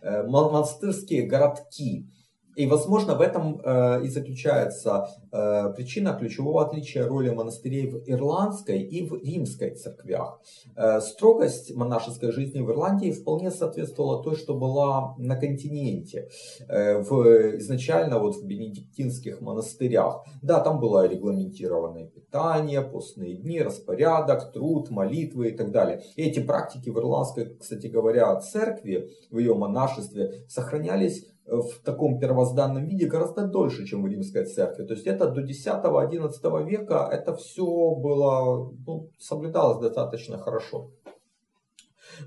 э, 0.01 0.23
монастырские 0.23 1.27
городки, 1.27 2.07
и, 2.55 2.67
возможно, 2.67 3.15
в 3.15 3.21
этом 3.21 3.61
э, 3.63 4.03
и 4.03 4.09
заключается 4.09 5.07
э, 5.31 5.73
причина 5.75 6.13
ключевого 6.13 6.65
отличия 6.65 7.07
роли 7.07 7.29
монастырей 7.29 7.89
в 7.89 8.03
ирландской 8.07 8.81
и 8.81 9.07
в 9.07 9.15
римской 9.15 9.71
церквях. 9.71 10.39
Э, 10.75 11.01
строгость 11.01 11.75
монашеской 11.75 12.31
жизни 12.31 12.61
в 12.61 12.69
Ирландии 12.69 13.11
вполне 13.11 13.51
соответствовала 13.51 14.23
той, 14.23 14.35
что 14.35 14.53
была 14.53 15.15
на 15.17 15.35
континенте, 15.35 16.29
э, 16.67 16.99
в, 17.01 17.57
изначально 17.57 18.19
вот 18.19 18.35
в 18.35 18.45
бенедиктинских 18.45 19.41
монастырях. 19.41 20.23
Да, 20.41 20.59
там 20.59 20.79
было 20.79 21.07
регламентированное 21.07 22.05
питание, 22.05 22.81
постные 22.81 23.35
дни, 23.35 23.61
распорядок, 23.61 24.51
труд, 24.51 24.89
молитвы 24.89 25.49
и 25.49 25.51
так 25.51 25.71
далее. 25.71 26.03
И 26.15 26.23
эти 26.23 26.39
практики 26.39 26.89
в 26.89 26.97
ирландской, 26.99 27.55
кстати 27.57 27.87
говоря, 27.87 28.35
церкви, 28.39 29.09
в 29.31 29.39
ее 29.39 29.55
монашестве 29.55 30.45
сохранялись 30.47 31.25
в 31.45 31.81
таком 31.83 32.19
первозданном 32.19 32.85
виде 32.85 33.05
гораздо 33.05 33.47
дольше, 33.47 33.85
чем 33.85 34.03
в 34.03 34.07
римской 34.07 34.45
церкви. 34.45 34.85
То 34.85 34.93
есть 34.93 35.05
это 35.05 35.29
до 35.29 35.41
10-11 35.41 36.65
века 36.65 37.09
это 37.11 37.35
все 37.35 37.95
было, 37.95 38.71
ну, 38.85 39.09
соблюдалось 39.19 39.79
достаточно 39.79 40.37
хорошо. 40.37 40.91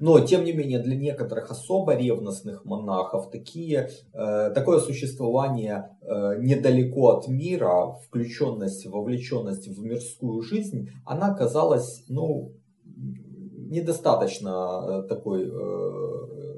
Но, 0.00 0.20
тем 0.20 0.44
не 0.44 0.52
менее, 0.52 0.80
для 0.80 0.96
некоторых 0.96 1.50
особо 1.50 1.94
ревностных 1.94 2.64
монахов 2.64 3.30
такие, 3.30 3.90
э, 4.12 4.50
такое 4.54 4.80
существование 4.80 5.96
э, 6.02 6.38
недалеко 6.40 7.16
от 7.16 7.28
мира, 7.28 7.92
включенность, 8.04 8.86
вовлеченность 8.86 9.68
в 9.68 9.84
мирскую 9.84 10.42
жизнь, 10.42 10.90
она 11.04 11.34
казалась 11.34 12.04
ну, 12.08 12.52
недостаточно 12.84 15.02
э, 15.04 15.08
такой 15.08 15.44
э, 15.44 16.55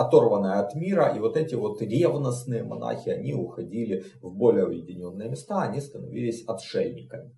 оторванная 0.00 0.60
от 0.60 0.74
мира, 0.74 1.14
и 1.14 1.18
вот 1.18 1.36
эти 1.36 1.54
вот 1.54 1.82
ревностные 1.82 2.64
монахи, 2.64 3.10
они 3.10 3.34
уходили 3.34 4.04
в 4.22 4.34
более 4.34 4.66
уединенные 4.66 5.28
места, 5.28 5.62
они 5.62 5.80
становились 5.80 6.44
отшельниками. 6.46 7.36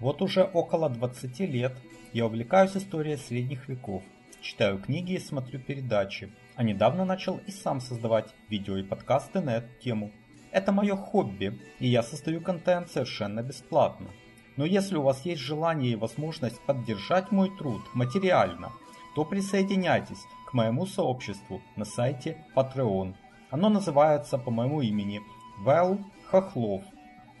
Вот 0.00 0.20
уже 0.20 0.42
около 0.42 0.90
20 0.90 1.38
лет 1.40 1.72
я 2.12 2.26
увлекаюсь 2.26 2.76
историей 2.76 3.16
средних 3.16 3.68
веков, 3.68 4.02
читаю 4.40 4.80
книги 4.80 5.12
и 5.12 5.20
смотрю 5.20 5.60
передачи, 5.60 6.32
а 6.56 6.64
недавно 6.64 7.04
начал 7.04 7.38
и 7.46 7.52
сам 7.52 7.80
создавать 7.80 8.34
видео 8.48 8.76
и 8.78 8.82
подкасты 8.82 9.40
на 9.40 9.58
эту 9.58 9.68
тему. 9.80 10.10
Это 10.50 10.72
мое 10.72 10.96
хобби, 10.96 11.56
и 11.78 11.86
я 11.86 12.02
создаю 12.02 12.40
контент 12.40 12.90
совершенно 12.90 13.42
бесплатно. 13.42 14.08
Но 14.56 14.64
если 14.64 14.96
у 14.96 15.02
вас 15.02 15.24
есть 15.24 15.40
желание 15.40 15.92
и 15.92 15.96
возможность 15.96 16.60
поддержать 16.62 17.30
мой 17.30 17.50
труд 17.50 17.82
материально, 17.94 18.72
то 19.14 19.24
присоединяйтесь 19.24 20.24
к 20.46 20.52
моему 20.52 20.86
сообществу 20.86 21.60
на 21.76 21.84
сайте 21.84 22.44
Patreon. 22.54 23.14
Оно 23.50 23.68
называется 23.68 24.38
по 24.38 24.50
моему 24.50 24.80
имени 24.82 25.22
Вэл 25.58 25.98
Хохлов. 26.30 26.82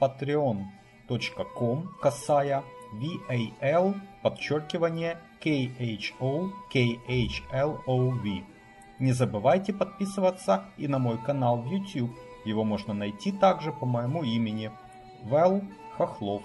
patreon.com 0.00 1.88
касая 2.00 2.62
VAL 2.94 3.94
подчеркивание 4.22 5.18
KHO 5.42 6.50
KHLOV. 6.72 8.44
Не 8.98 9.12
забывайте 9.12 9.72
подписываться 9.72 10.66
и 10.76 10.86
на 10.88 10.98
мой 10.98 11.18
канал 11.18 11.58
в 11.58 11.66
YouTube. 11.66 12.12
Его 12.44 12.64
можно 12.64 12.94
найти 12.94 13.32
также 13.32 13.72
по 13.72 13.86
моему 13.86 14.22
имени 14.22 14.70
Вэл 15.22 15.62
Хохлов. 15.96 16.42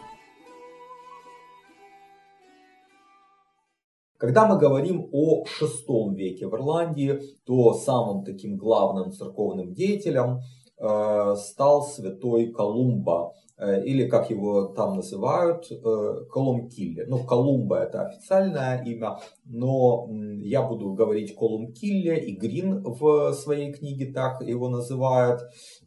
Когда 4.17 4.47
мы 4.47 4.57
говорим 4.57 5.09
о 5.11 5.43
VI 5.43 6.15
веке 6.15 6.47
в 6.47 6.55
Ирландии, 6.55 7.19
то 7.45 7.73
самым 7.73 8.23
таким 8.23 8.57
главным 8.57 9.11
церковным 9.11 9.75
деятелем 9.75 10.39
э, 10.79 11.35
стал 11.37 11.83
святой 11.83 12.51
Колумба, 12.51 13.33
или 13.59 14.07
как 14.07 14.29
его 14.29 14.65
там 14.67 14.97
называют, 14.97 15.71
э, 15.71 16.25
Колумкилле. 16.31 17.05
Ну, 17.07 17.25
Колумба 17.25 17.77
это 17.77 18.03
официальное 18.03 18.83
имя, 18.83 19.19
но 19.45 20.07
я 20.41 20.61
буду 20.61 20.93
говорить 20.93 21.35
Колумкилле, 21.35 22.19
и 22.19 22.35
Грин 22.35 22.83
в 22.83 23.33
своей 23.33 23.73
книге 23.73 24.13
так 24.13 24.41
его 24.41 24.69
называют, 24.69 25.41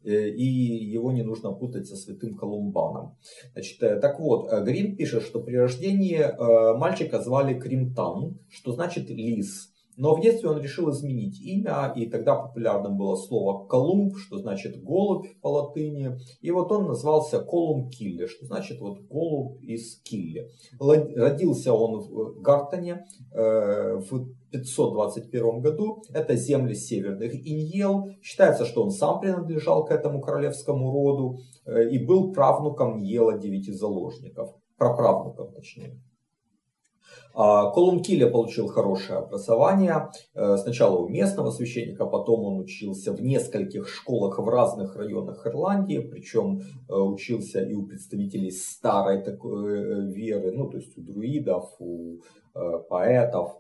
э, 0.05 0.29
и 0.31 0.45
его 0.45 1.13
не 1.13 1.23
нужно 1.23 1.53
путать 1.53 1.87
со 1.87 1.97
святым 1.97 2.37
Колумбаном. 2.37 3.17
Значит, 3.53 3.79
так 3.79 4.19
вот, 4.19 4.53
Грин 4.53 4.97
пишет, 4.97 5.23
что 5.23 5.41
при 5.41 5.57
рождении 5.57 6.25
мальчика 6.77 7.21
звали 7.21 7.59
Кримтан, 7.59 8.39
что 8.49 8.73
значит 8.73 9.11
лис. 9.11 9.70
Но 10.01 10.15
в 10.15 10.23
детстве 10.23 10.49
он 10.49 10.63
решил 10.63 10.91
изменить 10.93 11.39
имя, 11.43 11.93
и 11.95 12.07
тогда 12.07 12.35
популярным 12.35 12.97
было 12.97 13.17
слово 13.17 13.67
Колумб, 13.67 14.17
что 14.17 14.39
значит 14.39 14.83
голубь 14.83 15.27
по 15.43 15.49
латыни. 15.49 16.17
И 16.41 16.51
вот 16.51 16.73
он 16.73 16.87
назвался 16.87 17.41
Колум 17.41 17.91
Килли, 17.91 18.25
что 18.25 18.47
значит 18.47 18.81
вот 18.81 19.03
голубь 19.11 19.63
из 19.63 20.01
Килли. 20.01 20.49
Родился 20.79 21.75
он 21.75 22.01
в 22.01 22.41
Гартоне 22.41 23.05
э, 23.35 23.97
в 23.97 24.33
521 24.51 25.61
году. 25.61 26.03
Это 26.15 26.35
земли 26.35 26.75
северных 26.75 27.35
Иньел. 27.35 28.09
Считается, 28.23 28.65
что 28.65 28.83
он 28.83 28.93
сам 28.93 29.21
принадлежал 29.21 29.85
к 29.85 29.91
этому 29.91 30.23
королевскому 30.23 30.91
роду 30.91 31.41
э, 31.67 31.91
и 31.91 32.03
был 32.03 32.33
правнуком 32.33 33.03
Ела 33.03 33.39
девяти 33.39 33.71
заложников. 33.71 34.49
Праправнуком 34.79 35.53
точнее. 35.53 36.01
А, 37.33 37.71
Колумкиля 37.71 38.29
получил 38.29 38.67
хорошее 38.67 39.21
образование. 39.21 40.11
Э, 40.35 40.57
сначала 40.57 40.99
у 40.99 41.09
местного 41.09 41.51
священника, 41.51 42.05
потом 42.05 42.45
он 42.45 42.59
учился 42.61 43.13
в 43.13 43.23
нескольких 43.23 43.89
школах 43.89 44.39
в 44.39 44.49
разных 44.49 44.97
районах 44.97 45.47
Ирландии, 45.47 45.99
причем 45.99 46.61
э, 46.61 46.93
учился 46.93 47.63
и 47.63 47.75
у 47.75 47.87
представителей 47.87 48.51
старой 48.51 49.23
такой 49.23 49.79
э, 49.79 50.13
веры, 50.13 50.53
ну 50.53 50.69
то 50.69 50.79
есть 50.79 50.97
у 50.99 51.03
друидов, 51.03 51.71
у 51.79 52.19
поэтов. 52.89 53.59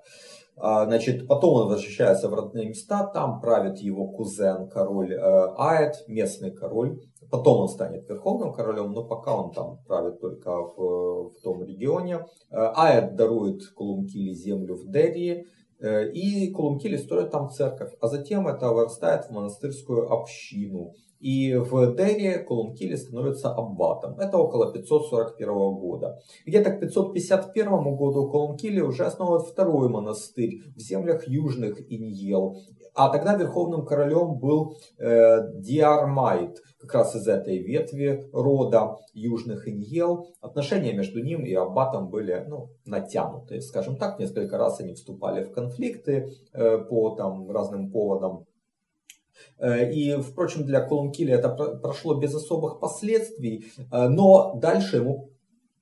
А, 0.57 0.85
значит, 0.85 1.29
потом 1.29 1.55
он 1.55 1.69
возвращается 1.69 2.29
в 2.29 2.35
родные 2.35 2.69
места, 2.69 3.07
там 3.07 3.41
правит 3.41 3.79
его 3.79 4.09
кузен, 4.09 4.69
король 4.69 5.15
Аэт, 5.17 6.05
местный 6.09 6.51
король. 6.51 7.01
Потом 7.31 7.61
он 7.61 7.69
станет 7.69 8.09
верховным 8.09 8.53
королем, 8.53 8.93
но 8.93 9.05
пока 9.05 9.37
он 9.37 9.53
там 9.53 9.79
правит 9.87 10.21
только 10.21 10.51
в, 10.51 11.31
в 11.31 11.41
том 11.43 11.63
регионе. 11.63 12.27
Э, 12.51 12.73
Аэт 12.75 13.15
дарует 13.15 13.67
Кулумкили 13.75 14.33
землю 14.33 14.75
в 14.75 14.91
Дерри, 14.91 15.47
э, 15.81 16.11
и 16.11 16.51
Кулумкили 16.51 16.97
строят 16.97 17.31
там 17.31 17.51
церковь. 17.51 17.93
А 18.01 18.09
затем 18.09 18.49
это 18.49 18.71
вырастает 18.71 19.27
в 19.27 19.31
монастырскую 19.31 20.13
общину. 20.13 20.93
И 21.21 21.55
в 21.55 21.95
Дерри 21.95 22.43
Колумкили 22.45 22.97
становится 22.97 23.53
аббатом. 23.53 24.19
Это 24.19 24.39
около 24.39 24.73
541 24.73 25.49
года. 25.75 26.19
Где-то 26.47 26.71
к 26.71 26.81
551 26.81 27.95
году 27.95 28.29
Колумкили 28.31 28.81
уже 28.81 29.05
основывает 29.05 29.47
второй 29.47 29.89
монастырь 29.89 30.63
в 30.75 30.81
землях 30.81 31.29
южных 31.29 31.81
Иньел. 31.93 32.57
А 32.95 33.11
тогда 33.11 33.37
верховным 33.37 33.85
королем 33.85 34.39
был 34.39 34.77
э, 34.99 35.39
Диармайт, 35.55 36.59
как 36.81 36.95
раз 36.95 37.15
из 37.15 37.29
этой 37.29 37.59
ветви 37.59 38.29
рода 38.33 38.97
южных 39.13 39.69
иньел. 39.69 40.29
Отношения 40.41 40.93
между 40.93 41.23
ним 41.23 41.45
и 41.45 41.53
аббатом 41.53 42.09
были 42.09 42.45
ну, 42.49 42.71
натянутые, 42.87 43.61
скажем 43.61 43.97
так. 43.97 44.19
Несколько 44.19 44.57
раз 44.57 44.81
они 44.81 44.95
вступали 44.95 45.45
в 45.45 45.53
конфликты 45.53 46.33
э, 46.53 46.79
по 46.79 47.11
там, 47.17 47.51
разным 47.51 47.91
поводам. 47.91 48.47
Э, 49.59 49.91
и, 49.93 50.17
впрочем, 50.21 50.65
для 50.65 50.81
Колумкиля 50.81 51.37
это 51.37 51.51
прошло 51.51 52.15
без 52.15 52.35
особых 52.35 52.81
последствий, 52.81 53.67
э, 53.77 54.09
но 54.09 54.55
дальше 54.55 54.97
ему 54.97 55.31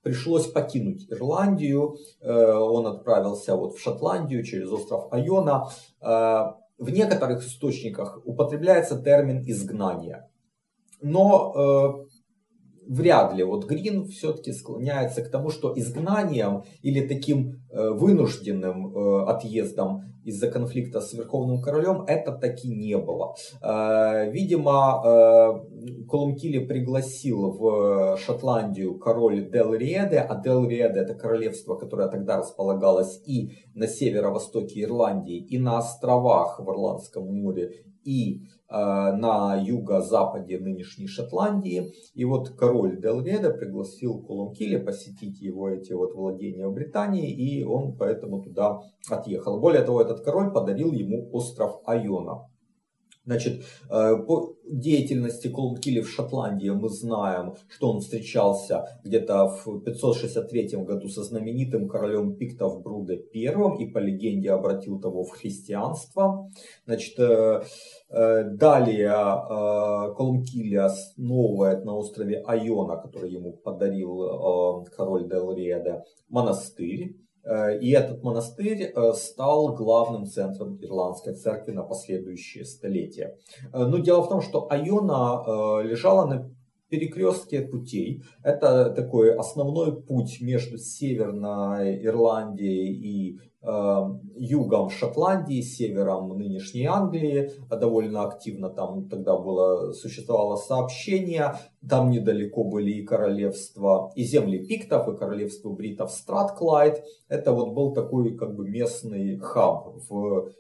пришлось 0.02 0.46
покинуть 0.46 1.06
Ирландию. 1.10 1.96
Он 2.22 2.86
отправился 2.86 3.56
вот 3.56 3.74
в 3.74 3.80
Шотландию 3.80 4.42
через 4.42 4.70
остров 4.70 5.12
Айона. 5.12 5.68
В 6.00 6.90
некоторых 6.90 7.44
источниках 7.44 8.20
употребляется 8.24 8.98
термин 9.02 9.42
изгнание. 9.44 10.28
Но 11.00 12.06
вряд 12.88 13.34
ли. 13.34 13.44
Вот 13.44 13.66
Грин 13.66 14.08
все-таки 14.08 14.52
склоняется 14.52 15.22
к 15.22 15.30
тому, 15.30 15.50
что 15.50 15.78
изгнанием 15.78 16.64
или 16.82 17.06
таким 17.06 17.60
э, 17.70 17.90
вынужденным 17.90 18.96
э, 18.96 19.24
отъездом 19.26 20.02
из-за 20.24 20.50
конфликта 20.50 21.00
с 21.00 21.12
Верховным 21.12 21.62
Королем 21.62 22.02
это 22.06 22.32
таки 22.32 22.68
не 22.68 22.96
было. 22.96 23.34
Э, 23.62 24.30
видимо, 24.30 25.62
Колумкили 26.08 26.66
пригласил 26.66 27.52
в 27.52 28.16
Шотландию 28.18 28.98
король 28.98 29.50
Делриеде, 29.50 30.18
а 30.18 30.40
Делриеде 30.40 31.00
это 31.00 31.14
королевство, 31.14 31.76
которое 31.76 32.08
тогда 32.08 32.38
располагалось 32.38 33.20
и 33.26 33.52
на 33.74 33.86
северо-востоке 33.86 34.82
Ирландии, 34.82 35.36
и 35.36 35.58
на 35.58 35.78
островах 35.78 36.58
в 36.58 36.68
Ирландском 36.70 37.26
море, 37.26 37.84
и 38.04 38.42
э, 38.42 38.57
на 38.70 39.56
юго-западе 39.56 40.58
нынешней 40.58 41.06
Шотландии. 41.06 41.90
И 42.14 42.24
вот 42.24 42.50
король 42.50 43.00
Делреда 43.00 43.50
пригласил 43.50 44.22
Колумкиле 44.22 44.78
посетить 44.78 45.40
его 45.40 45.70
эти 45.70 45.92
вот 45.92 46.14
владения 46.14 46.68
в 46.68 46.74
Британии, 46.74 47.32
и 47.32 47.64
он 47.64 47.96
поэтому 47.96 48.42
туда 48.42 48.80
отъехал. 49.10 49.60
Более 49.60 49.82
того, 49.82 50.02
этот 50.02 50.20
король 50.20 50.52
подарил 50.52 50.92
ему 50.92 51.30
остров 51.32 51.80
Айона. 51.86 52.46
Значит, 53.28 53.62
э, 53.90 54.16
по 54.26 54.56
деятельности 54.64 55.48
Колумкили 55.48 56.00
в 56.00 56.08
Шотландии 56.08 56.70
мы 56.70 56.88
знаем, 56.88 57.56
что 57.68 57.90
он 57.90 58.00
встречался 58.00 58.86
где-то 59.04 59.48
в 59.48 59.80
563 59.80 60.82
году 60.84 61.08
со 61.10 61.22
знаменитым 61.22 61.88
королем 61.88 62.36
Пиктов 62.36 62.82
Бруде 62.82 63.22
I 63.34 63.82
и 63.82 63.90
по 63.90 63.98
легенде 63.98 64.50
обратил 64.50 64.98
того 64.98 65.24
в 65.24 65.30
христианство. 65.32 66.50
Значит, 66.86 67.18
э, 67.18 67.64
э, 68.08 68.44
далее 68.44 69.12
Колумкили 70.16 70.76
основывает 70.76 71.84
на 71.84 71.96
острове 71.96 72.42
Айона, 72.46 72.96
который 72.96 73.30
ему 73.30 73.52
подарил 73.52 74.86
король 74.96 75.28
Делриеда, 75.28 76.02
монастырь 76.30 77.27
и 77.80 77.90
этот 77.90 78.22
монастырь 78.22 78.92
э, 78.94 79.12
стал 79.14 79.74
главным 79.74 80.26
центром 80.26 80.78
ирландской 80.82 81.34
церкви 81.34 81.72
на 81.72 81.82
последующие 81.82 82.64
столетия. 82.64 83.36
Э, 83.72 83.84
но 83.84 83.98
дело 83.98 84.22
в 84.22 84.28
том, 84.28 84.42
что 84.42 84.70
Айона 84.70 85.82
лежала 85.82 86.26
на 86.26 86.50
перекрестке 86.88 87.62
путей. 87.62 88.22
Это 88.42 88.90
такой 88.90 89.34
основной 89.34 90.02
путь 90.02 90.40
между 90.40 90.78
Северной 90.78 92.04
Ирландией 92.04 92.92
и 92.92 93.38
э, 93.62 94.00
югом 94.36 94.90
Шотландии, 94.90 95.60
севером 95.60 96.36
нынешней 96.36 96.86
Англии. 96.86 97.50
Довольно 97.70 98.24
активно 98.24 98.70
там 98.70 99.08
тогда 99.08 99.36
было, 99.36 99.92
существовало 99.92 100.56
сообщение. 100.56 101.54
Там 101.88 102.10
недалеко 102.10 102.64
были 102.64 102.92
и 102.92 103.04
королевства, 103.04 104.10
и 104.14 104.24
земли 104.24 104.66
пиктов, 104.66 105.08
и 105.08 105.16
королевство 105.16 105.70
бритов 105.70 106.10
Стратклайд. 106.10 107.04
Это 107.28 107.52
вот 107.52 107.74
был 107.74 107.92
такой 107.92 108.36
как 108.36 108.56
бы 108.56 108.68
местный 108.68 109.38
хаб 109.38 109.94
в 110.08 110.50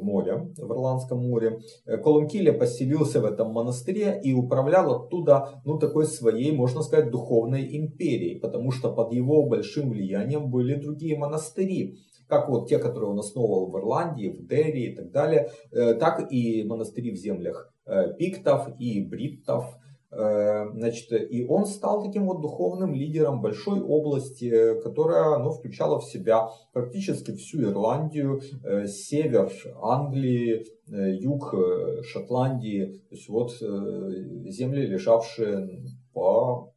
моря, 0.00 0.48
в 0.56 0.72
Ирландском 0.72 1.18
море. 1.28 1.60
Э, 1.86 1.98
Колумкиле 1.98 2.52
поселился 2.52 3.20
в 3.20 3.24
этом 3.24 3.52
монастыре 3.52 4.20
и 4.22 4.32
управлял 4.32 4.92
оттуда, 4.92 5.62
ну, 5.64 5.78
такой 5.78 6.06
своей, 6.06 6.52
можно 6.52 6.82
сказать, 6.82 7.10
духовной 7.10 7.76
империей, 7.76 8.40
потому 8.40 8.70
что 8.72 8.92
под 8.92 9.12
его 9.12 9.46
большим 9.46 9.90
влиянием 9.90 10.50
были 10.50 10.74
другие 10.74 11.16
монастыри 11.18 11.98
как 12.28 12.48
вот 12.48 12.68
те, 12.68 12.78
которые 12.78 13.10
он 13.10 13.18
основывал 13.18 13.72
в 13.72 13.76
Ирландии, 13.76 14.28
в 14.28 14.46
Дерри 14.46 14.92
и 14.92 14.94
так 14.94 15.10
далее, 15.10 15.50
э, 15.72 15.94
так 15.94 16.30
и 16.30 16.62
монастыри 16.62 17.10
в 17.10 17.16
землях 17.16 17.74
пиктов 18.18 18.68
и 18.78 19.00
бриттов, 19.00 19.64
Э, 19.64 19.89
значит, 20.10 21.12
и 21.12 21.46
он 21.48 21.66
стал 21.66 22.02
таким 22.02 22.26
вот 22.26 22.40
духовным 22.40 22.94
лидером 22.94 23.40
большой 23.40 23.80
области, 23.80 24.80
которая 24.82 25.38
ну, 25.38 25.52
включала 25.52 26.00
в 26.00 26.04
себя 26.04 26.48
практически 26.72 27.32
всю 27.36 27.62
Ирландию, 27.62 28.40
э, 28.64 28.86
север 28.88 29.52
Англии, 29.80 30.66
э, 30.88 31.14
юг 31.14 31.54
Шотландии, 32.02 33.00
то 33.08 33.14
есть 33.14 33.28
вот 33.28 33.52
земли, 33.52 34.86
лежавшие 34.86 35.84
по, 36.12 36.72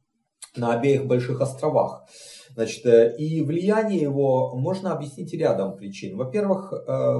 на 0.55 0.75
обеих 0.75 1.07
больших 1.07 1.41
островах. 1.41 2.05
Значит, 2.51 2.85
и 3.17 3.41
влияние 3.41 4.01
его 4.01 4.55
можно 4.55 4.93
объяснить 4.93 5.33
рядом 5.33 5.75
причин. 5.75 6.17
Во-первых, 6.17 6.71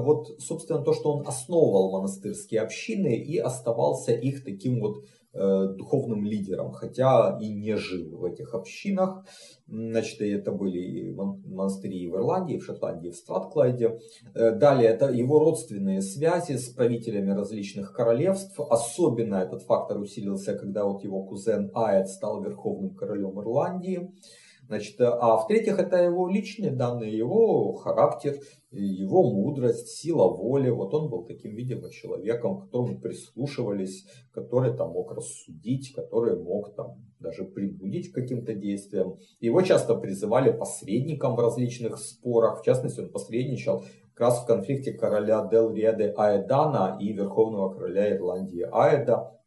вот, 0.06 0.40
собственно, 0.40 0.84
то, 0.84 0.94
что 0.94 1.14
он 1.14 1.28
основывал 1.28 1.92
монастырские 1.92 2.62
общины 2.62 3.16
и 3.16 3.40
оставался 3.40 4.12
их 4.12 4.44
таким 4.44 4.80
вот 4.80 4.98
Э, 4.98 5.23
духовным 5.34 6.26
лидером, 6.26 6.72
хотя 6.72 7.38
и 7.42 7.50
не 7.50 7.76
жил 7.76 8.18
в 8.18 8.26
этих 8.26 8.54
общинах. 8.54 9.26
Значит, 9.68 10.22
это 10.22 10.52
были 10.52 11.12
монастыри 11.12 12.08
в 12.08 12.16
Ирландии, 12.16 12.58
в 12.58 12.66
Шотландии, 12.66 13.10
в 13.10 13.16
Стратклайде. 13.16 14.00
Э, 14.36 14.52
далее, 14.52 14.90
это 14.90 15.10
его 15.10 15.40
родственные 15.40 16.02
связи 16.02 16.58
с 16.58 16.70
правителями 16.70 17.32
различных 17.32 17.94
королевств. 17.94 18.60
Особенно 18.60 19.36
этот 19.36 19.64
фактор 19.64 20.00
усилился, 20.00 20.56
когда 20.56 20.86
вот 20.86 21.04
его 21.04 21.24
кузен 21.24 21.72
Аэт 21.74 22.10
стал 22.10 22.44
верховным 22.44 22.94
королем 22.94 23.40
Ирландии. 23.40 24.12
Значит, 24.68 25.00
а 25.02 25.38
в-третьих, 25.38 25.78
это 25.78 25.98
его 25.98 26.30
личные 26.30 26.72
данные, 26.72 27.18
его 27.18 27.74
характер, 27.74 28.40
его 28.72 29.24
мудрость, 29.24 29.90
сила 29.90 30.28
воли. 30.28 30.70
Вот 30.70 30.94
он 30.94 31.10
был 31.10 31.26
таким, 31.26 31.56
видимо, 31.56 31.90
человеком, 31.92 32.58
к 32.58 32.66
которому 32.66 33.00
прислушивались, 33.00 34.06
который 34.32 34.76
там 34.76 34.92
мог 34.92 35.12
рассудить, 35.12 35.94
который 35.94 36.42
мог 36.42 36.76
там 36.76 37.04
даже 37.20 37.44
принудить 37.44 38.12
к 38.12 38.16
каким-то 38.16 38.54
действиям. 38.54 39.18
Его 39.40 39.62
часто 39.62 39.96
призывали 39.96 40.52
посредником 40.52 41.36
в 41.36 41.40
различных 41.40 41.98
спорах. 41.98 42.62
В 42.62 42.66
частности, 42.66 43.02
он 43.02 43.10
посредничал 43.10 43.84
как 44.14 44.28
раз 44.28 44.44
в 44.44 44.46
конфликте 44.46 44.94
короля 44.94 45.48
Делриеды 45.50 46.14
Аэдана 46.16 46.98
и 47.00 47.12
верховного 47.14 47.74
короля 47.74 48.16
Ирландии 48.16 48.66
Аэда. 48.72 49.40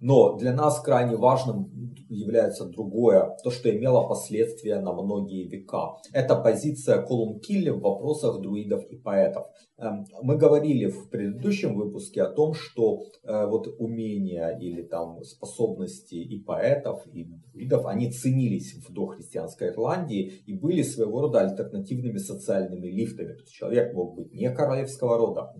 Но 0.00 0.36
для 0.36 0.52
нас 0.52 0.80
крайне 0.80 1.16
важным 1.16 1.70
является 2.08 2.66
другое, 2.66 3.36
то, 3.42 3.50
что 3.50 3.74
имело 3.74 4.06
последствия 4.06 4.80
на 4.80 4.92
многие 4.92 5.44
века. 5.44 5.96
Это 6.12 6.36
позиция 6.36 7.02
Колумкилли 7.02 7.70
в 7.70 7.80
вопросах 7.80 8.40
друидов 8.40 8.84
и 8.90 8.96
поэтов. 8.96 9.46
Эм, 9.78 10.06
мы 10.22 10.36
говорили 10.36 10.86
в 10.86 11.10
предыдущем 11.10 11.76
выпуске 11.76 12.22
о 12.22 12.32
том, 12.32 12.54
что 12.54 13.02
э, 13.22 13.46
вот 13.46 13.68
умения 13.78 14.56
или 14.58 14.82
там 14.82 15.22
способности 15.22 16.14
и 16.14 16.42
поэтов, 16.42 17.06
и 17.12 17.24
друидов, 17.52 17.84
они 17.86 18.10
ценились 18.10 18.74
в 18.74 18.92
дохристианской 18.92 19.68
Ирландии 19.68 20.42
и 20.46 20.54
были 20.54 20.82
своего 20.82 21.22
рода 21.22 21.40
альтернативными 21.40 22.18
социальными 22.18 22.86
лифтами. 22.86 23.34
То 23.34 23.40
есть 23.40 23.52
человек 23.52 23.92
мог 23.92 24.14
быть 24.14 24.32
не 24.32 24.50
королевского 24.50 25.18
рода, 25.18 25.52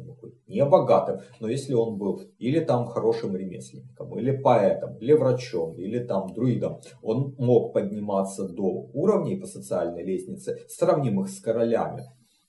не 0.46 0.64
богатым, 0.64 1.20
но 1.40 1.48
если 1.48 1.74
он 1.74 1.98
был 1.98 2.22
или 2.38 2.60
там 2.60 2.86
хорошим 2.86 3.36
ремесленником, 3.36 4.18
или 4.18 4.25
поэтом, 4.32 4.96
или 4.98 5.12
врачом, 5.12 5.74
или 5.74 5.98
там 6.04 6.32
друидом, 6.32 6.80
он 7.02 7.34
мог 7.38 7.72
подниматься 7.72 8.48
до 8.48 8.88
уровней 8.92 9.36
по 9.36 9.46
социальной 9.46 10.04
лестнице, 10.04 10.58
сравнимых 10.68 11.28
с 11.28 11.40
королями. 11.40 12.04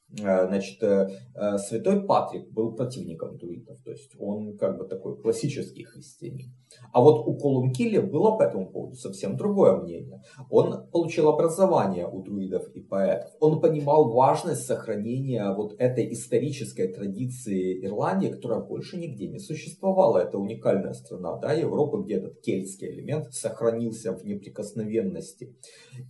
Э, 0.10 0.48
значит, 0.48 0.82
э, 0.84 1.10
э, 1.36 1.58
святой 1.58 2.06
Патрик 2.06 2.50
был 2.52 2.74
противником 2.76 3.38
друидов, 3.38 3.78
то 3.84 3.92
есть 3.92 4.16
он 4.18 4.58
как 4.58 4.78
бы 4.78 4.86
такой 4.86 5.22
классический 5.22 5.84
христианин. 5.84 6.54
А 6.94 7.02
вот 7.02 7.28
у 7.28 7.38
Колумкилли 7.38 8.00
было 8.00 8.38
по 8.38 8.44
этому 8.44 8.72
поводу 8.72 8.96
совсем 8.96 9.36
другое 9.36 9.76
мнение. 9.78 10.22
Он 10.50 10.88
получил 10.92 11.30
образование 11.30 12.08
у 12.08 12.22
друидов 12.22 12.70
и 12.74 12.80
поэтов. 12.80 13.32
Он 13.40 13.60
понимал 13.60 14.12
важность 14.12 14.66
сохранения 14.66 15.54
вот 15.54 15.76
этой 15.78 16.12
исторической 16.14 16.88
традиции 16.88 17.86
Ирландии, 17.86 18.30
которая 18.30 18.62
больше 18.62 18.98
нигде 18.98 19.28
не 19.28 19.40
существовала. 19.40 20.20
Это 20.20 20.38
уникальная 20.38 20.94
страна 20.94 21.38
да, 21.38 21.54
Европы, 21.54 22.04
где 22.04 22.16
этот 22.16 22.40
кельтский 22.42 22.90
элемент 22.92 23.34
сохранился 23.34 24.14
в 24.14 24.24
неприкосновенности. 24.24 25.56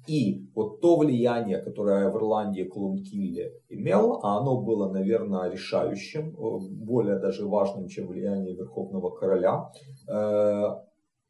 И 0.08 0.48
вот 0.54 0.82
то 0.82 0.98
влияние, 0.98 1.60
которое 1.60 2.10
в 2.12 2.18
Ирландии 2.18 2.64
Колумкилли 2.64 3.54
имел, 3.70 3.97
а 4.22 4.40
оно 4.40 4.62
было, 4.62 4.92
наверное, 4.92 5.50
решающим, 5.50 6.36
более 6.86 7.20
даже 7.20 7.46
важным, 7.46 7.88
чем 7.88 8.08
влияние 8.08 8.56
Верховного 8.56 9.10
Короля, 9.10 9.70
Э, 10.08 10.76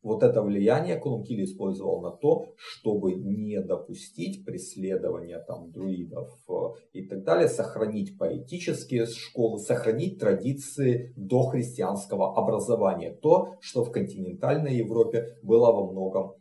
вот 0.04 0.24
это 0.24 0.42
влияние 0.42 0.98
Колумкили 0.98 1.44
использовал 1.44 2.02
на 2.02 2.12
то, 2.12 2.46
чтобы 2.56 3.16
не 3.16 3.60
допустить 3.62 4.46
преследования 4.46 5.40
там, 5.40 5.72
друидов 5.72 6.30
э, 6.48 6.54
и 6.94 7.08
так 7.08 7.24
далее, 7.24 7.50
сохранить 7.50 8.18
поэтические 8.18 9.08
школы, 9.08 9.60
сохранить 9.60 10.20
традиции 10.20 11.14
дохристианского 11.18 12.38
образования. 12.38 13.12
То, 13.22 13.56
что 13.60 13.84
в 13.84 13.92
континентальной 13.92 14.76
Европе 14.76 15.36
было 15.44 15.74
во 15.74 15.92
многом 15.92 16.36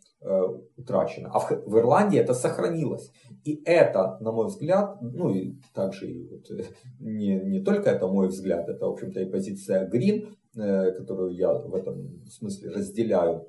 утрачено. 0.77 1.31
А 1.33 1.39
в, 1.39 1.51
в 1.51 1.79
Ирландии 1.79 2.19
это 2.19 2.35
сохранилось. 2.35 3.13
И 3.45 3.63
это, 3.65 4.19
на 4.21 4.33
мой 4.33 4.47
взгляд, 4.47 5.01
ну 5.01 5.31
и 5.31 5.55
также 5.75 6.29
вот, 6.31 6.47
не, 7.01 7.41
не 7.41 7.61
только 7.61 7.91
это 7.91 8.09
мой 8.09 8.29
взгляд, 8.29 8.69
это, 8.69 8.87
в 8.87 8.93
общем-то, 8.93 9.21
и 9.21 9.31
позиция 9.31 9.87
Грин, 9.87 10.37
которую 10.55 11.37
я 11.37 11.53
в 11.53 11.75
этом 11.75 12.25
смысле 12.29 12.71
разделяю, 12.71 13.47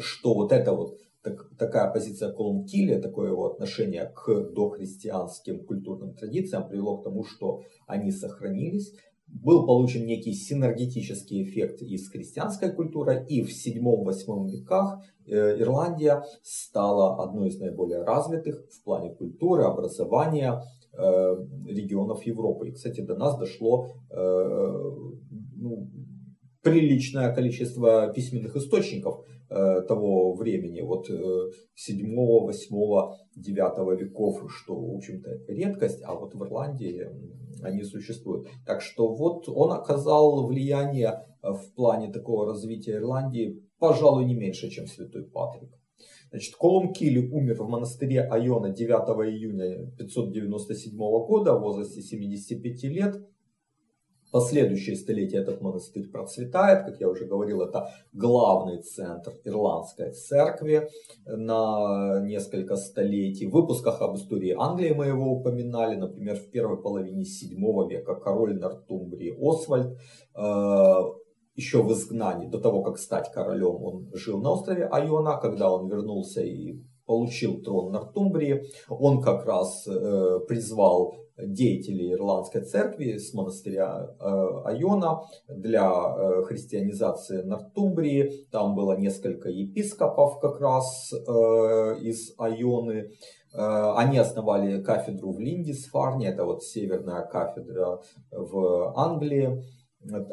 что 0.00 0.34
вот 0.34 0.52
это 0.52 0.72
вот 0.72 0.98
так, 1.22 1.48
такая 1.58 1.90
позиция 1.90 2.32
Колумкиля, 2.32 3.00
такое 3.00 3.30
его 3.30 3.46
отношение 3.46 4.12
к 4.14 4.52
дохристианским 4.52 5.64
культурным 5.64 6.14
традициям 6.14 6.68
привело 6.68 6.98
к 6.98 7.04
тому, 7.04 7.24
что 7.24 7.62
они 7.86 8.12
сохранились. 8.12 8.94
Был 9.42 9.66
получен 9.66 10.06
некий 10.06 10.32
синергетический 10.32 11.42
эффект 11.42 11.82
из 11.82 12.08
христианской 12.08 12.72
культуры, 12.72 13.26
и 13.28 13.42
в 13.42 13.48
7-8 13.48 14.48
веках 14.48 15.00
э, 15.26 15.60
Ирландия 15.60 16.22
стала 16.42 17.22
одной 17.22 17.48
из 17.48 17.58
наиболее 17.58 18.04
развитых 18.04 18.64
в 18.70 18.84
плане 18.84 19.12
культуры, 19.14 19.64
образования 19.64 20.62
э, 20.92 20.98
регионов 21.66 22.24
Европы. 22.24 22.68
И, 22.68 22.72
кстати, 22.72 23.00
до 23.00 23.16
нас 23.16 23.36
дошло 23.36 23.88
э, 24.10 24.16
ну, 25.56 25.90
приличное 26.62 27.34
количество 27.34 28.12
письменных 28.12 28.56
источников 28.56 29.24
того 29.54 30.34
времени, 30.34 30.80
вот 30.80 31.06
7, 31.06 32.16
8, 32.16 32.76
9 33.36 34.00
веков, 34.00 34.42
что, 34.48 34.74
в 34.74 34.96
общем-то, 34.96 35.30
редкость, 35.48 36.02
а 36.04 36.14
вот 36.14 36.34
в 36.34 36.42
Ирландии 36.42 37.06
они 37.62 37.84
существуют. 37.84 38.48
Так 38.66 38.80
что 38.82 39.14
вот 39.14 39.48
он 39.48 39.72
оказал 39.72 40.46
влияние 40.46 41.24
в 41.42 41.74
плане 41.76 42.10
такого 42.12 42.46
развития 42.46 42.96
Ирландии, 42.96 43.62
пожалуй, 43.78 44.24
не 44.24 44.34
меньше, 44.34 44.70
чем 44.70 44.86
святой 44.86 45.24
Патрик. 45.24 45.70
Значит, 46.30 46.56
Колум 46.56 46.92
Килли 46.92 47.20
умер 47.30 47.62
в 47.62 47.68
монастыре 47.68 48.22
Айона 48.22 48.70
9 48.70 48.90
июня 49.30 49.90
597 49.96 50.96
года 50.96 51.54
в 51.56 51.60
возрасте 51.60 52.02
75 52.02 52.84
лет 52.84 53.14
последующие 54.34 54.96
столетия 54.96 55.38
этот 55.38 55.60
монастырь 55.60 56.10
процветает. 56.10 56.86
Как 56.86 57.00
я 57.00 57.08
уже 57.08 57.24
говорил, 57.24 57.62
это 57.62 57.88
главный 58.12 58.82
центр 58.82 59.32
ирландской 59.44 60.10
церкви 60.10 60.88
на 61.24 62.18
несколько 62.20 62.74
столетий. 62.74 63.46
В 63.46 63.52
выпусках 63.52 64.02
об 64.02 64.16
истории 64.16 64.52
Англии 64.58 64.92
мы 64.92 65.06
его 65.06 65.30
упоминали. 65.30 65.94
Например, 65.94 66.34
в 66.34 66.50
первой 66.50 66.82
половине 66.82 67.24
7 67.24 67.88
века 67.88 68.16
король 68.16 68.58
Нортумбрии 68.58 69.36
Освальд 69.40 69.96
э, 70.34 70.94
еще 71.54 71.84
в 71.84 71.92
изгнании, 71.92 72.48
до 72.48 72.58
того, 72.58 72.82
как 72.82 72.98
стать 72.98 73.30
королем, 73.30 73.84
он 73.84 74.10
жил 74.14 74.42
на 74.42 74.50
острове 74.50 74.86
Айона. 74.86 75.38
Когда 75.40 75.70
он 75.70 75.88
вернулся 75.88 76.42
и 76.42 76.82
получил 77.06 77.62
трон 77.62 77.92
Нортумбрии, 77.92 78.64
он 78.88 79.22
как 79.22 79.46
раз 79.46 79.86
э, 79.86 80.40
призвал 80.48 81.23
деятелей 81.36 82.12
ирландской 82.12 82.62
церкви 82.62 83.18
с 83.18 83.34
монастыря 83.34 84.08
э, 84.20 84.24
Айона 84.64 85.22
для 85.48 85.90
э, 85.90 86.42
христианизации 86.44 87.42
Нортумбрии. 87.42 88.46
Там 88.50 88.74
было 88.74 88.96
несколько 88.96 89.48
епископов 89.48 90.38
как 90.40 90.60
раз 90.60 91.12
э, 91.12 91.16
из 92.00 92.34
Айоны. 92.38 93.10
Они 93.56 94.18
основали 94.18 94.82
кафедру 94.82 95.32
в 95.32 95.38
Линдисфарне, 95.38 96.26
это 96.26 96.44
вот 96.44 96.64
северная 96.64 97.24
кафедра 97.24 98.00
в 98.32 98.92
Англии. 98.96 99.62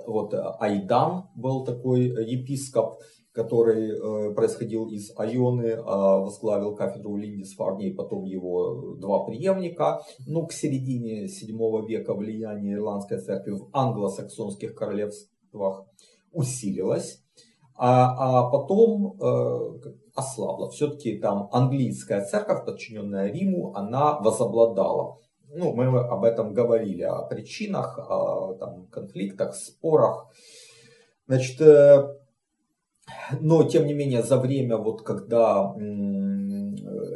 Вот 0.07 0.33
Айдан 0.33 1.29
был 1.35 1.63
такой 1.63 2.05
епископ 2.05 2.95
который 3.33 3.91
э, 3.91 4.33
происходил 4.33 4.87
из 4.87 5.11
Айоны, 5.17 5.77
а 5.85 6.17
возглавил 6.17 6.75
кафедру 6.75 7.15
Линдисфарни 7.15 7.89
и 7.89 7.93
потом 7.93 8.25
его 8.25 8.95
два 8.95 9.23
преемника. 9.23 10.01
Ну, 10.27 10.45
к 10.45 10.53
середине 10.53 11.27
7 11.27 11.87
века 11.87 12.13
влияние 12.13 12.75
ирландской 12.75 13.19
церкви 13.19 13.51
в 13.51 13.69
англосаксонских 13.71 14.75
королевствах 14.75 15.85
усилилось, 16.33 17.23
а, 17.75 18.43
а 18.45 18.49
потом 18.49 19.17
э, 19.21 19.91
ослабло. 20.13 20.69
Все-таки 20.69 21.17
там 21.17 21.47
английская 21.53 22.25
церковь, 22.25 22.65
подчиненная 22.65 23.31
Риму, 23.31 23.73
она 23.75 24.19
возобладала. 24.19 25.17
Ну, 25.53 25.73
мы 25.73 25.85
об 25.85 26.23
этом 26.23 26.53
говорили, 26.53 27.03
о 27.03 27.23
причинах, 27.23 27.97
о 27.97 28.53
там, 28.53 28.87
конфликтах, 28.87 29.55
спорах. 29.55 30.27
Значит, 31.27 31.59
э, 31.61 32.20
но, 33.39 33.63
тем 33.63 33.85
не 33.85 33.93
менее, 33.93 34.23
за 34.23 34.37
время, 34.37 34.77
вот, 34.77 35.03
когда 35.03 35.73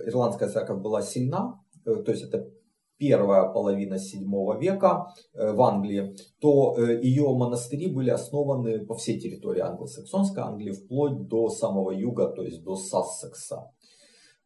ирландская 0.06 0.50
церковь 0.50 0.82
была 0.82 1.02
сильна, 1.02 1.60
э, 1.86 1.96
то 1.96 2.12
есть 2.12 2.24
это 2.24 2.50
первая 2.98 3.52
половина 3.52 3.98
7 3.98 4.22
века 4.60 5.08
э, 5.34 5.52
в 5.52 5.62
Англии, 5.62 6.16
то 6.40 6.76
э, 6.78 7.02
ее 7.02 7.28
монастыри 7.36 7.92
были 7.92 8.10
основаны 8.10 8.86
по 8.86 8.96
всей 8.96 9.20
территории 9.20 9.62
англосаксонской 9.62 10.44
Англии, 10.44 10.72
вплоть 10.72 11.28
до 11.28 11.50
самого 11.50 11.92
юга, 11.92 12.28
то 12.28 12.44
есть 12.44 12.64
до 12.64 12.76
Сассекса. 12.76 13.72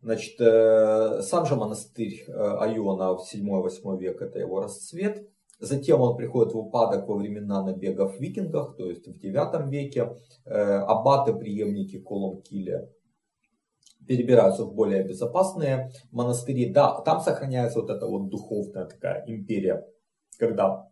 Значит, 0.02 0.38
сам 0.38 1.46
же 1.46 1.58
монастырь 1.58 2.24
Айона 2.30 3.18
в 3.18 3.22
7-8 3.22 3.98
век 4.00 4.22
это 4.22 4.40
его 4.40 4.62
расцвет. 4.62 5.28
Затем 5.60 6.00
он 6.00 6.16
приходит 6.16 6.54
в 6.54 6.58
упадок 6.58 7.08
во 7.08 7.16
времена 7.16 7.64
набегов 7.64 8.20
викингов, 8.20 8.76
то 8.78 8.90
есть 8.90 9.08
в 9.08 9.20
9 9.20 9.70
веке. 9.70 10.16
Э, 10.46 10.80
аббаты, 10.80 11.34
преемники 11.34 12.00
Колумкиля, 12.00 12.90
перебираются 14.08 14.64
в 14.64 14.74
более 14.74 15.04
безопасные 15.04 15.92
монастыри. 16.12 16.72
Да, 16.72 17.02
там 17.02 17.20
сохраняется 17.20 17.82
вот 17.82 17.90
эта 17.90 18.08
вот 18.08 18.30
духовная 18.30 18.86
такая 18.86 19.24
империя, 19.28 19.86
когда 20.38 20.90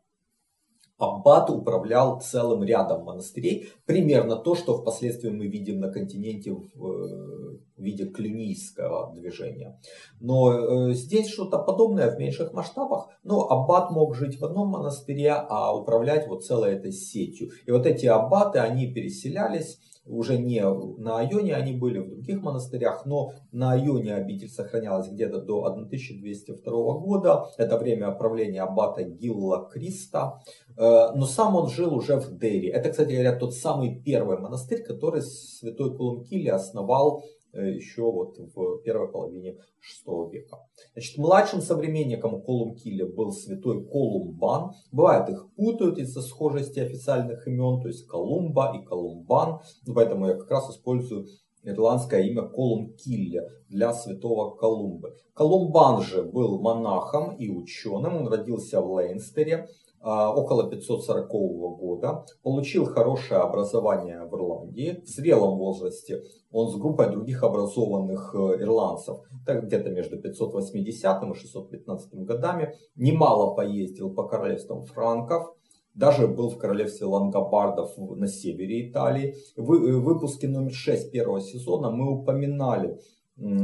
Аббат 0.98 1.52
управлял 1.52 2.20
целым 2.20 2.64
рядом 2.64 3.04
монастырей. 3.04 3.70
Примерно 3.86 4.36
то, 4.36 4.56
что 4.56 4.78
впоследствии 4.78 5.30
мы 5.30 5.48
видим 5.48 5.80
на 5.80 5.92
континенте 5.92 6.54
в 6.54 7.60
виде 7.82 8.06
клинийского 8.06 9.14
движения. 9.14 9.80
Но 10.20 10.90
э, 10.90 10.94
здесь 10.94 11.30
что-то 11.30 11.60
подобное 11.60 12.10
в 12.10 12.20
меньших 12.20 12.54
масштабах. 12.54 13.10
Но 13.24 13.48
аббат 13.50 13.92
мог 13.92 14.16
жить 14.16 14.40
в 14.40 14.46
одном 14.46 14.70
монастыре, 14.70 15.34
а 15.34 15.76
управлять 15.76 16.28
вот 16.28 16.46
целой 16.46 16.74
этой 16.74 16.92
сетью. 16.92 17.50
И 17.66 17.72
вот 17.72 17.86
эти 17.86 18.06
аббаты, 18.06 18.60
они 18.60 18.92
переселялись 18.94 19.80
уже 20.10 20.38
не 20.38 20.64
на 20.98 21.20
Айоне, 21.20 21.56
они 21.56 21.74
были 21.74 22.00
в 22.00 22.10
других 22.10 22.42
монастырях, 22.42 23.06
но 23.06 23.34
на 23.52 23.74
Айоне 23.74 24.16
обитель 24.16 24.50
сохранялась 24.50 25.10
где-то 25.10 25.42
до 25.42 25.66
1202 25.66 26.72
года. 27.00 27.46
Это 27.58 27.78
время 27.78 28.12
правления 28.12 28.62
аббата 28.62 29.04
Гилла 29.04 29.70
Криста. 29.72 30.42
Э, 30.78 31.12
но 31.14 31.26
сам 31.26 31.56
он 31.56 31.70
жил 31.70 31.94
уже 31.94 32.18
в 32.18 32.38
Дерри. 32.38 32.70
Это, 32.70 32.90
кстати 32.90 33.14
говоря, 33.14 33.36
тот 33.36 33.54
самый 33.54 34.02
первый 34.02 34.38
монастырь, 34.38 34.84
который 34.84 35.22
святой 35.22 35.96
Колумкили 35.96 36.50
основал 36.50 37.24
еще 37.54 38.04
вот 38.04 38.38
в 38.38 38.82
первой 38.84 39.12
половине 39.12 39.58
VI 40.06 40.30
века. 40.32 40.58
Значит, 40.94 41.18
младшим 41.18 41.62
современником 41.62 42.42
Колумкиля 42.42 43.06
был 43.06 43.32
святой 43.32 43.86
Колумбан. 43.86 44.74
Бывает 44.92 45.30
их 45.30 45.48
путают 45.56 45.98
из-за 45.98 46.22
схожести 46.22 46.80
официальных 46.80 47.48
имен, 47.48 47.82
то 47.82 47.88
есть 47.88 48.06
Колумба 48.08 48.74
и 48.76 48.86
Колумбан. 48.86 49.60
Поэтому 49.94 50.28
я 50.28 50.36
как 50.36 50.52
раз 50.52 50.70
использую 50.70 51.28
ирландское 51.64 52.22
имя 52.24 52.44
Колумкилля 52.44 53.50
для 53.70 53.94
святого 53.94 54.56
Колумбы. 54.56 55.16
Колумбан 55.34 56.02
же 56.02 56.24
был 56.24 56.60
монахом 56.60 57.36
и 57.36 57.50
ученым. 57.50 58.16
Он 58.16 58.28
родился 58.28 58.82
в 58.82 58.92
Лейнстере 58.92 59.68
около 60.02 60.70
540 60.70 61.28
года, 61.28 62.26
получил 62.44 62.86
хорошее 62.86 63.42
образование 63.42 64.26
в 64.26 64.36
Ирландии. 64.36 65.02
В 65.04 65.08
зрелом 65.08 65.58
возрасте 65.58 66.24
он 66.52 66.70
с 66.70 66.76
группой 66.76 67.10
других 67.10 67.44
образованных 67.44 68.34
э, 68.34 68.62
ирландцев, 68.62 69.18
так 69.46 69.66
где-то 69.66 69.90
между 69.90 70.18
580 70.18 71.24
и 71.24 71.34
615 71.34 72.14
годами, 72.26 72.76
немало 72.96 73.54
поездил 73.56 74.14
по 74.14 74.24
королевствам 74.28 74.86
франков, 74.86 75.54
даже 75.94 76.28
был 76.28 76.50
в 76.50 76.58
королевстве 76.58 77.08
лангобардов 77.08 77.98
на 77.98 78.28
севере 78.28 78.90
Италии. 78.90 79.36
В 79.56 79.74
э, 79.74 79.98
выпуске 79.98 80.48
номер 80.48 80.74
6 80.74 81.12
первого 81.12 81.42
сезона 81.42 81.92
мы 81.92 82.20
упоминали 82.20 83.00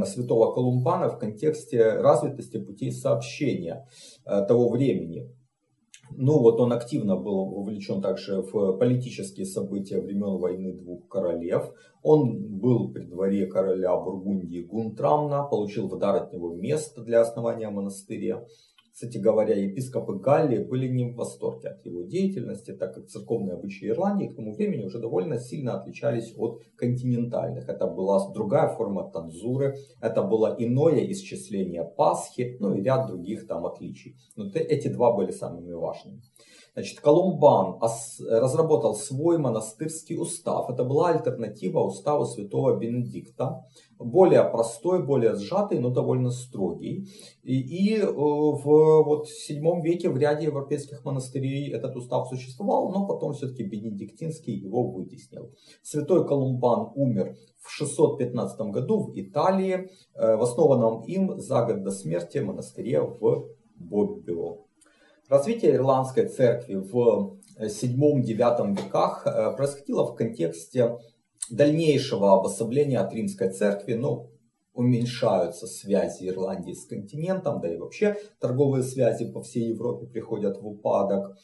святого 0.06 0.54
Колумбана 0.54 1.10
в 1.10 1.18
контексте 1.18 1.94
развитости 1.94 2.58
путей 2.58 2.92
сообщения 2.92 3.88
э, 4.26 4.46
того 4.46 4.70
времени. 4.70 5.30
Ну 6.12 6.40
вот 6.40 6.60
он 6.60 6.74
активно 6.74 7.16
был 7.16 7.46
вовлечен 7.46 8.02
также 8.02 8.42
в 8.42 8.78
политические 8.78 9.46
события 9.46 10.00
времен 10.00 10.38
войны 10.38 10.74
двух 10.74 11.08
королев. 11.08 11.74
Он 12.02 12.60
был 12.60 12.92
при 12.92 13.06
дворе 13.06 13.48
короля 13.48 13.96
Бургундии 13.96 14.62
Гунтрамна, 14.62 15.44
получил 15.44 15.88
в 15.88 15.98
дар 15.98 16.24
от 16.24 16.34
него 16.34 16.54
место 16.54 17.02
для 17.02 17.22
основания 17.22 17.70
монастыря. 17.70 18.46
Кстати 18.94 19.18
говоря, 19.18 19.56
епископы 19.56 20.20
Галлии 20.20 20.60
были 20.60 20.88
не 20.88 21.12
в 21.12 21.16
восторге 21.16 21.70
от 21.70 21.84
его 21.84 22.04
деятельности, 22.04 22.74
так 22.74 22.94
как 22.94 23.08
церковные 23.08 23.56
обычаи 23.56 23.90
Ирландии 23.90 24.28
к 24.28 24.36
тому 24.36 24.54
времени 24.54 24.84
уже 24.84 25.00
довольно 25.00 25.40
сильно 25.40 25.80
отличались 25.80 26.32
от 26.38 26.62
континентальных. 26.78 27.68
Это 27.68 27.88
была 27.88 28.32
другая 28.32 28.68
форма 28.68 29.10
танзуры, 29.10 29.78
это 30.00 30.22
было 30.22 30.56
иное 30.60 31.12
исчисление 31.12 31.84
Пасхи, 31.84 32.56
ну 32.60 32.76
и 32.76 32.84
ряд 32.84 33.08
других 33.08 33.48
там 33.48 33.66
отличий. 33.66 34.16
Но 34.36 34.52
эти 34.54 34.90
два 34.90 35.12
были 35.12 35.32
самыми 35.32 35.74
важными. 35.74 36.22
Значит, 36.74 37.02
Колумбан 37.02 37.80
разработал 38.30 38.96
свой 38.96 39.38
монастырский 39.38 40.18
устав. 40.20 40.72
Это 40.72 40.84
была 40.84 41.10
альтернатива 41.10 41.82
уставу 41.82 42.26
святого 42.26 42.76
Бенедикта. 42.78 43.64
Более 44.00 44.44
простой, 44.44 45.06
более 45.06 45.36
сжатый, 45.36 45.80
но 45.80 45.90
довольно 45.90 46.32
строгий. 46.32 47.08
И, 47.44 47.60
и 47.60 47.98
э, 47.98 48.06
в 48.12 48.64
вот, 48.64 49.28
VII 49.28 49.82
веке 49.82 50.10
в 50.10 50.18
ряде 50.18 50.48
европейских 50.48 51.06
монастырей 51.06 51.72
этот 51.72 51.96
устав 51.96 52.28
существовал, 52.28 52.92
но 52.92 53.06
потом 53.06 53.34
все-таки 53.34 53.64
Бенедиктинский 53.64 54.54
его 54.54 54.90
вытеснил. 54.92 55.52
Святой 55.84 56.28
Колумбан 56.28 56.92
умер 56.96 57.38
в 57.60 57.70
615 57.70 58.60
году 58.72 59.04
в 59.04 59.12
Италии, 59.16 59.92
э, 60.16 60.36
в 60.36 60.42
основанном 60.42 61.04
им 61.04 61.40
за 61.40 61.66
год 61.66 61.84
до 61.84 61.92
смерти 61.92 62.40
монастыре 62.40 63.02
в 63.02 63.48
Боббио. 63.76 64.73
Развитие 65.30 65.76
ирландской 65.76 66.28
церкви 66.28 66.76
в 66.76 67.40
7-9 67.58 68.76
веках 68.76 69.26
э, 69.26 69.56
происходило 69.56 70.06
в 70.06 70.16
контексте 70.16 70.98
дальнейшего 71.50 72.34
обособления 72.34 73.00
от 73.00 73.14
римской 73.14 73.50
церкви, 73.52 73.94
ну, 73.94 74.32
уменьшаются 74.74 75.68
связи 75.68 76.28
Ирландии 76.28 76.74
с 76.74 76.86
континентом, 76.86 77.62
да 77.62 77.74
и 77.74 77.78
вообще 77.78 78.18
торговые 78.40 78.84
связи 78.84 79.32
по 79.32 79.42
всей 79.42 79.70
Европе 79.70 80.08
приходят 80.08 80.62
в 80.62 80.68
упадок. 80.68 81.38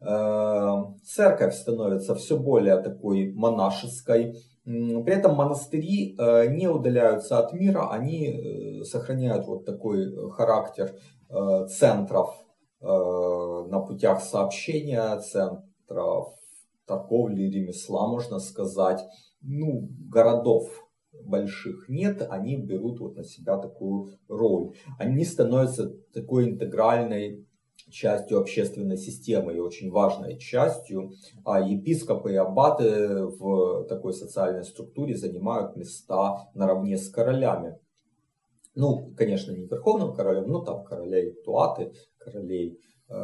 Э, 0.00 0.84
церковь 1.04 1.54
становится 1.54 2.14
все 2.14 2.38
более 2.38 2.80
такой 2.80 3.32
монашеской. 3.34 4.36
При 4.64 5.12
этом 5.12 5.34
монастыри 5.34 6.16
э, 6.18 6.46
не 6.46 6.66
удаляются 6.66 7.38
от 7.38 7.52
мира, 7.52 7.90
они 7.90 8.82
сохраняют 8.84 9.46
вот 9.46 9.66
такой 9.66 10.30
характер 10.30 10.94
центров 11.68 12.30
Э, 12.30 12.47
на 12.80 13.80
путях 13.80 14.22
сообщения, 14.22 15.18
центров 15.20 16.34
торговли, 16.86 17.42
ремесла, 17.42 18.08
можно 18.08 18.38
сказать, 18.38 19.04
ну, 19.42 19.88
городов 20.10 20.88
больших 21.12 21.88
нет, 21.88 22.26
они 22.28 22.56
берут 22.56 23.00
вот 23.00 23.16
на 23.16 23.24
себя 23.24 23.58
такую 23.58 24.18
роль. 24.28 24.74
Они 24.98 25.24
становятся 25.24 25.94
такой 26.12 26.50
интегральной 26.50 27.44
частью 27.90 28.38
общественной 28.38 28.96
системы 28.96 29.54
и 29.54 29.60
очень 29.60 29.90
важной 29.90 30.38
частью, 30.38 31.12
а 31.44 31.60
епископы 31.60 32.32
и 32.32 32.36
аббаты 32.36 33.24
в 33.24 33.86
такой 33.88 34.12
социальной 34.12 34.64
структуре 34.64 35.16
занимают 35.16 35.76
места 35.76 36.50
наравне 36.54 36.98
с 36.98 37.08
королями. 37.08 37.78
Ну, 38.80 39.12
конечно, 39.16 39.50
не 39.50 39.66
верховным 39.66 40.14
королем, 40.14 40.46
но 40.46 40.62
там 40.62 40.84
королей 40.84 41.34
Туаты, 41.44 41.90
королей 42.16 42.78
э, 43.10 43.14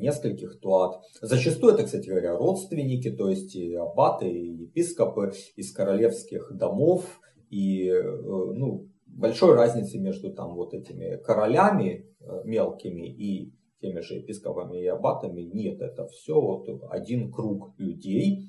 нескольких 0.00 0.58
туат. 0.58 1.00
Зачастую 1.22 1.74
это, 1.74 1.84
кстати 1.84 2.08
говоря, 2.08 2.36
родственники, 2.36 3.12
то 3.12 3.30
есть 3.30 3.54
и 3.54 3.72
аббаты, 3.76 4.28
и 4.28 4.64
епископы 4.64 5.30
из 5.54 5.72
королевских 5.72 6.50
домов. 6.56 7.20
И 7.50 7.88
э, 7.88 8.02
ну, 8.02 8.88
большой 9.06 9.54
разницы 9.54 10.00
между 10.00 10.34
там 10.34 10.56
вот 10.56 10.74
этими 10.74 11.22
королями 11.22 12.04
э, 12.18 12.42
мелкими 12.44 13.08
и 13.08 13.54
теми 13.80 14.00
же 14.00 14.14
епископами 14.14 14.82
и 14.82 14.88
аббатами 14.88 15.42
нет. 15.42 15.80
Это 15.82 16.08
все 16.08 16.34
вот 16.34 16.66
один 16.90 17.30
круг 17.30 17.78
людей. 17.78 18.48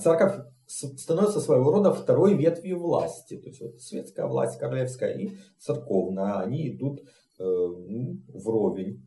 Церковь 0.00 0.34
становится 0.72 1.40
своего 1.40 1.70
рода 1.70 1.92
второй 1.92 2.34
ветвью 2.34 2.78
власти. 2.80 3.36
То 3.36 3.48
есть 3.48 3.60
вот 3.60 3.80
светская 3.80 4.26
власть, 4.26 4.58
королевская 4.58 5.12
и 5.16 5.30
церковная, 5.58 6.38
они 6.38 6.68
идут 6.68 7.00
э, 7.00 7.44
ну, 7.44 8.18
вровень. 8.32 9.02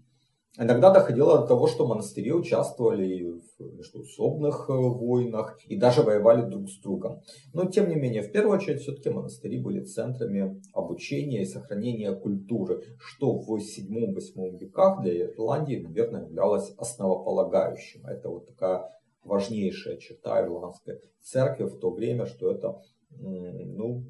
Иногда 0.58 0.90
доходило 0.90 1.40
до 1.40 1.48
того, 1.48 1.68
что 1.68 1.86
монастыри 1.86 2.32
участвовали 2.32 3.26
в 3.60 3.76
междуусобных 3.76 4.70
э, 4.70 4.74
войнах 4.74 5.60
и 5.68 5.76
даже 5.76 6.02
воевали 6.02 6.50
друг 6.50 6.70
с 6.70 6.80
другом. 6.80 7.22
Но 7.54 7.66
тем 7.66 7.90
не 7.90 7.96
менее, 7.96 8.22
в 8.22 8.32
первую 8.32 8.58
очередь, 8.58 8.82
все-таки 8.82 9.10
монастыри 9.10 9.62
были 9.62 9.84
центрами 9.84 10.62
обучения 10.74 11.42
и 11.42 11.46
сохранения 11.46 12.14
культуры, 12.14 12.84
что 13.00 13.38
в 13.38 13.58
7-8 13.58 14.58
веках 14.58 15.02
для 15.02 15.26
Ирландии, 15.26 15.84
наверное, 15.84 16.24
являлось 16.24 16.74
основополагающим. 16.78 18.06
Это 18.06 18.30
вот 18.30 18.48
такая 18.48 18.90
важнейшая 19.26 19.98
черта 19.98 20.42
ирландской 20.42 21.02
церкви 21.22 21.66
в 21.66 21.80
то 21.80 21.92
время, 21.92 22.26
что 22.26 22.52
это 22.52 22.82
ну, 23.10 24.06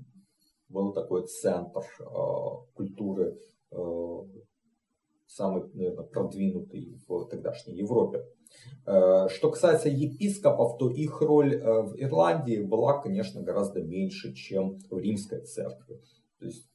был 0.70 0.94
такой 0.94 1.26
центр 1.28 1.82
э, 2.00 2.06
культуры 2.74 3.38
э, 3.72 4.22
самый, 5.28 5.64
наверное, 5.74 6.06
продвинутый 6.06 7.00
в 7.08 7.26
тогдашней 7.28 7.76
Европе. 7.76 8.24
Э, 8.86 9.28
что 9.30 9.52
касается 9.52 9.90
епископов, 9.90 10.78
то 10.78 10.90
их 10.90 11.22
роль 11.22 11.58
в 11.58 11.96
Ирландии 11.98 12.62
была, 12.62 13.02
конечно, 13.02 13.42
гораздо 13.42 13.82
меньше, 13.82 14.34
чем 14.34 14.80
в 14.90 14.98
римской 14.98 15.42
церкви. 15.42 16.02
То 16.40 16.46
есть 16.46 16.68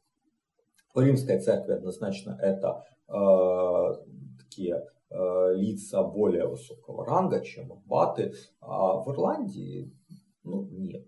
в 0.95 1.01
римской 1.01 1.41
церкви 1.41 1.73
однозначно 1.73 2.39
это 2.41 2.85
э, 3.09 4.39
такие 4.39 4.87
лица 5.13 6.05
более 6.05 6.47
высокого 6.47 7.05
ранга, 7.05 7.41
чем 7.45 7.73
аббаты, 7.73 8.33
а 8.61 9.01
в 9.03 9.11
Ирландии 9.11 9.93
ну, 10.45 10.69
нет. 10.71 11.05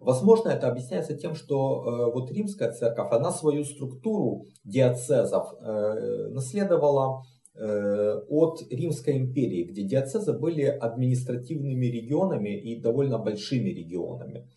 Возможно, 0.00 0.50
это 0.50 0.68
объясняется 0.68 1.14
тем, 1.16 1.34
что 1.34 1.82
э, 1.84 2.12
вот 2.12 2.30
римская 2.30 2.72
церковь, 2.72 3.08
она 3.10 3.30
свою 3.30 3.64
структуру 3.64 4.44
диацезов 4.64 5.54
э, 5.60 6.28
наследовала 6.30 7.22
э, 7.54 8.20
от 8.28 8.60
Римской 8.70 9.18
империи, 9.18 9.64
где 9.64 9.82
диацезы 9.82 10.32
были 10.38 10.62
административными 10.62 11.86
регионами 11.86 12.58
и 12.58 12.80
довольно 12.80 13.18
большими 13.18 13.70
регионами. 13.70 14.48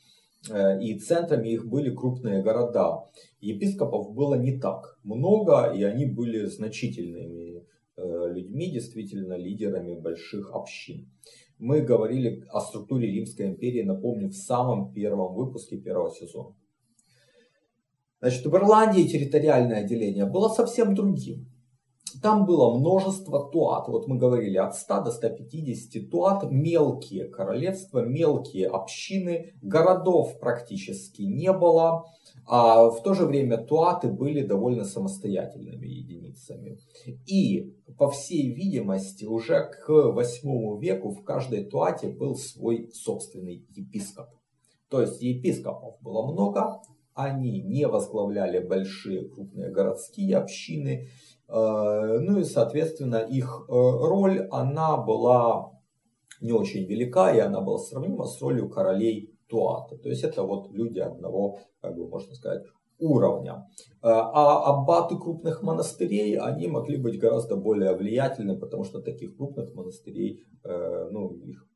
Э, 0.50 0.82
и 0.82 0.98
центрами 1.00 1.50
их 1.50 1.68
были 1.68 1.94
крупные 1.94 2.42
города. 2.42 3.06
Епископов 3.42 4.14
было 4.14 4.36
не 4.36 4.60
так 4.60 4.98
много, 5.04 5.74
и 5.74 5.84
они 5.84 6.06
были 6.06 6.46
значительными 6.46 7.57
э, 7.57 7.57
людьми, 7.98 8.72
действительно 8.72 9.34
лидерами 9.34 10.00
больших 10.00 10.52
общин. 10.54 11.10
Мы 11.58 11.82
говорили 11.82 12.46
о 12.50 12.62
структуре 12.62 13.12
Римской 13.12 13.48
империи, 13.48 13.82
напомню, 13.82 14.30
в 14.30 14.36
самом 14.36 14.94
первом 14.94 15.34
выпуске 15.34 15.78
первого 15.78 16.12
сезона. 16.12 16.56
Значит, 18.20 18.46
в 18.46 18.56
Ирландии 18.56 19.08
территориальное 19.08 19.84
деление 19.84 20.26
было 20.26 20.50
совсем 20.50 20.96
другим. 20.96 21.48
Там 22.22 22.46
было 22.46 22.78
множество 22.78 23.50
туат. 23.52 23.88
Вот 23.88 24.08
мы 24.08 24.18
говорили 24.18 24.58
от 24.58 24.76
100 24.76 25.04
до 25.04 25.12
150 25.12 26.10
туат. 26.10 26.50
Мелкие 26.50 27.28
королевства, 27.28 28.00
мелкие 28.00 28.68
общины. 28.68 29.54
Городов 29.62 30.40
практически 30.40 31.24
не 31.24 31.52
было. 31.52 32.06
А 32.50 32.90
в 32.90 33.04
то 33.04 33.14
же 33.14 33.26
время 33.26 33.58
туаты 33.58 34.08
были 34.08 34.42
довольно 34.42 34.86
самостоятельными 34.86 35.86
единицами. 35.86 36.80
И, 37.26 37.74
по 37.98 38.10
всей 38.10 38.54
видимости, 38.54 39.26
уже 39.26 39.70
к 39.70 39.90
8 39.90 40.80
веку 40.80 41.12
в 41.12 41.24
каждой 41.24 41.66
туате 41.66 42.08
был 42.08 42.36
свой 42.36 42.90
собственный 42.94 43.66
епископ. 43.76 44.28
То 44.90 45.02
есть 45.02 45.22
епископов 45.22 46.00
было 46.02 46.32
много, 46.32 46.82
они 47.14 47.62
не 47.62 47.86
возглавляли 47.86 48.60
большие 48.60 49.28
крупные 49.28 49.70
городские 49.70 50.38
общины, 50.38 51.10
э, 51.50 52.20
ну 52.22 52.40
и, 52.40 52.44
соответственно, 52.46 53.18
их 53.18 53.66
э, 53.68 53.72
роль, 53.74 54.48
она 54.52 54.96
была 54.96 55.72
не 56.40 56.54
очень 56.54 56.86
велика, 56.86 57.36
и 57.36 57.40
она 57.40 57.60
была 57.60 57.80
сравнима 57.80 58.26
с 58.26 58.40
ролью 58.42 58.70
королей 58.70 59.27
туата. 59.48 59.98
То 59.98 60.10
есть 60.10 60.24
это 60.24 60.44
вот 60.44 60.72
люди 60.72 61.00
одного, 61.00 61.60
как 61.82 61.96
бы 61.96 62.08
можно 62.08 62.36
сказать, 62.36 62.64
уровня. 63.00 63.68
Э, 64.02 64.10
а 64.10 64.64
аббаты 64.66 65.18
крупных 65.18 65.62
монастырей, 65.64 66.38
они 66.38 66.68
могли 66.68 66.98
быть 66.98 67.20
гораздо 67.20 67.56
более 67.56 67.96
влиятельны, 67.96 68.58
потому 68.58 68.84
что 68.84 69.02
таких 69.02 69.36
крупных 69.38 69.74
монастырей, 69.74 70.44
э, 70.64 71.10
ну, 71.12 71.34
их 71.34 71.68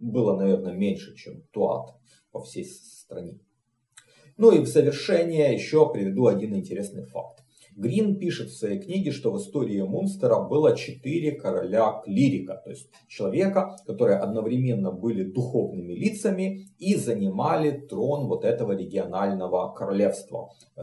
было, 0.00 0.36
наверное, 0.36 0.72
меньше, 0.72 1.14
чем 1.14 1.42
туат 1.52 1.94
по 2.30 2.40
всей 2.40 2.64
стране. 2.64 3.38
Ну 4.36 4.50
и 4.50 4.58
в 4.58 4.66
завершение 4.66 5.54
еще 5.54 5.90
приведу 5.90 6.26
один 6.26 6.54
интересный 6.54 7.04
факт. 7.06 7.42
Грин 7.76 8.18
пишет 8.18 8.48
в 8.48 8.56
своей 8.56 8.80
книге, 8.80 9.10
что 9.12 9.30
в 9.30 9.36
истории 9.36 9.82
Мунстера 9.82 10.40
было 10.40 10.74
четыре 10.74 11.32
короля 11.32 12.00
клирика, 12.02 12.60
то 12.64 12.70
есть 12.70 12.90
человека, 13.06 13.76
которые 13.86 14.18
одновременно 14.18 14.90
были 14.90 15.30
духовными 15.30 15.92
лицами 15.92 16.68
и 16.78 16.94
занимали 16.96 17.86
трон 17.86 18.28
вот 18.28 18.44
этого 18.44 18.72
регионального 18.72 19.74
королевства 19.74 20.48
э, 20.76 20.82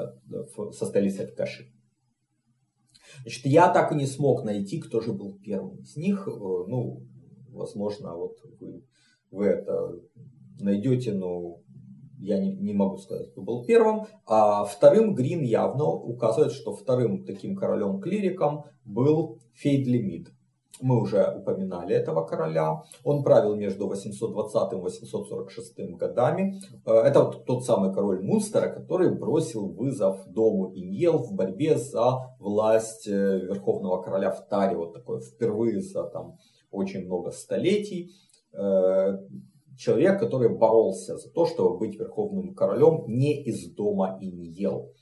со 0.72 0.86
столицей 0.86 1.26
в 1.26 1.34
Каши. 1.34 1.74
Значит, 3.24 3.46
я 3.48 3.74
так 3.74 3.92
и 3.92 3.96
не 3.96 4.06
смог 4.06 4.44
найти, 4.44 4.80
кто 4.80 5.02
же 5.02 5.14
был 5.14 5.40
первым 5.40 5.78
из 5.78 5.98
них. 5.98 6.28
Э, 6.28 6.32
ну, 6.32 7.02
возможно, 7.50 8.16
вот 8.16 8.38
вы, 8.60 8.84
вы 9.32 9.46
это 9.48 10.00
найдете, 10.60 11.14
но 11.14 11.58
я 12.24 12.40
не, 12.40 12.54
не 12.54 12.74
могу 12.74 12.98
сказать, 12.98 13.32
кто 13.32 13.42
был 13.42 13.66
первым. 13.66 14.06
А 14.26 14.64
вторым 14.64 15.14
Грин 15.14 15.42
явно 15.44 15.86
указывает, 15.86 16.54
что 16.54 16.74
вторым 16.74 17.26
таким 17.26 17.56
королем-клириком 17.56 18.64
был 18.86 19.40
Фейдлимид. 19.54 20.30
Мы 20.82 21.02
уже 21.02 21.36
упоминали 21.38 21.94
этого 21.96 22.26
короля. 22.26 22.82
Он 23.04 23.24
правил 23.24 23.56
между 23.56 23.88
820 23.88 24.74
и 24.74 24.76
846 24.76 25.98
годами. 25.98 26.60
Э, 26.86 26.94
это 26.94 27.26
тот 27.26 27.66
самый 27.66 27.94
король 27.94 28.24
Мунстера, 28.24 28.70
который 28.70 29.14
бросил 29.14 29.68
вызов 29.68 30.26
дому 30.28 30.72
Иньел 30.74 31.20
в 31.20 31.34
борьбе 31.34 31.78
за 31.78 32.36
власть 32.40 33.08
э, 33.08 33.40
верховного 33.40 34.02
короля 34.02 34.32
в 34.32 34.48
Таре. 34.48 34.78
Вот 34.78 34.94
такое 34.94 35.20
впервые 35.20 35.82
за 35.82 36.06
там, 36.06 36.38
очень 36.72 37.06
много 37.06 37.32
столетий 37.32 38.12
э, 38.54 39.18
человек, 39.78 40.20
который 40.20 40.50
боролся 40.50 41.18
за 41.18 41.30
то, 41.30 41.46
чтобы 41.46 41.78
быть 41.78 42.00
верховным 42.00 42.54
королем 42.54 43.06
не 43.08 43.44
из 43.44 43.74
дома 43.74 44.18
Иньел. 44.22 44.94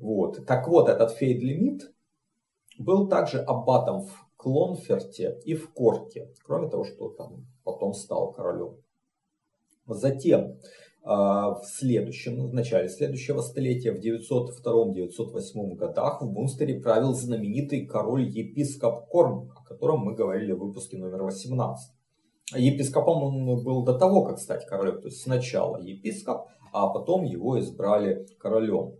Вот. 0.00 0.46
Так 0.46 0.68
вот, 0.68 0.88
этот 0.88 1.12
Фейдлимит 1.12 1.92
был 2.78 3.08
также 3.08 3.38
аббатом 3.40 4.02
в 4.02 4.26
Клонферте 4.36 5.38
и 5.44 5.54
в 5.54 5.72
Корке, 5.72 6.32
кроме 6.44 6.68
того, 6.68 6.84
что 6.84 7.08
там 7.08 7.46
потом 7.64 7.94
стал 7.94 8.32
королем. 8.32 8.76
Затем 9.86 10.58
а, 11.08 11.54
в 11.54 11.64
следующем, 11.64 12.48
в 12.48 12.52
начале 12.52 12.88
следующего 12.88 13.40
столетия, 13.40 13.92
в 13.92 14.00
902-908 14.00 15.74
годах 15.76 16.20
в 16.20 16.26
Мунстере 16.26 16.80
правил 16.80 17.14
знаменитый 17.14 17.86
король-епископ 17.86 19.08
Корм, 19.08 19.52
о 19.56 19.64
котором 19.64 20.00
мы 20.00 20.14
говорили 20.14 20.52
в 20.52 20.58
выпуске 20.58 20.98
номер 20.98 21.22
18. 21.22 21.95
Епископом 22.54 23.22
он 23.22 23.64
был 23.64 23.82
до 23.82 23.98
того, 23.98 24.24
как 24.24 24.38
стать 24.38 24.66
королем, 24.66 25.00
то 25.00 25.08
есть 25.08 25.22
сначала 25.22 25.78
епископ, 25.78 26.46
а 26.72 26.88
потом 26.88 27.24
его 27.24 27.58
избрали 27.58 28.26
королем. 28.38 28.94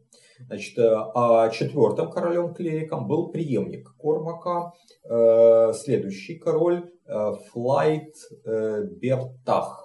Значит, 0.47 0.78
э, 0.78 0.94
а 1.14 1.49
четвертым 1.51 2.11
королем-клириком 2.11 3.07
был 3.07 3.30
преемник 3.30 3.94
Кормака, 3.99 4.72
э, 5.05 5.72
следующий 5.74 6.38
король 6.38 6.90
э, 7.07 7.32
Флайт 7.53 8.14
Бертах. 8.44 9.84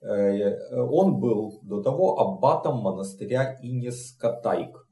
Он 0.00 1.20
был 1.20 1.60
до 1.62 1.80
того 1.80 2.18
аббатом 2.18 2.78
монастыря 2.78 3.56
Инис 3.62 4.16
Катайк. 4.18 4.88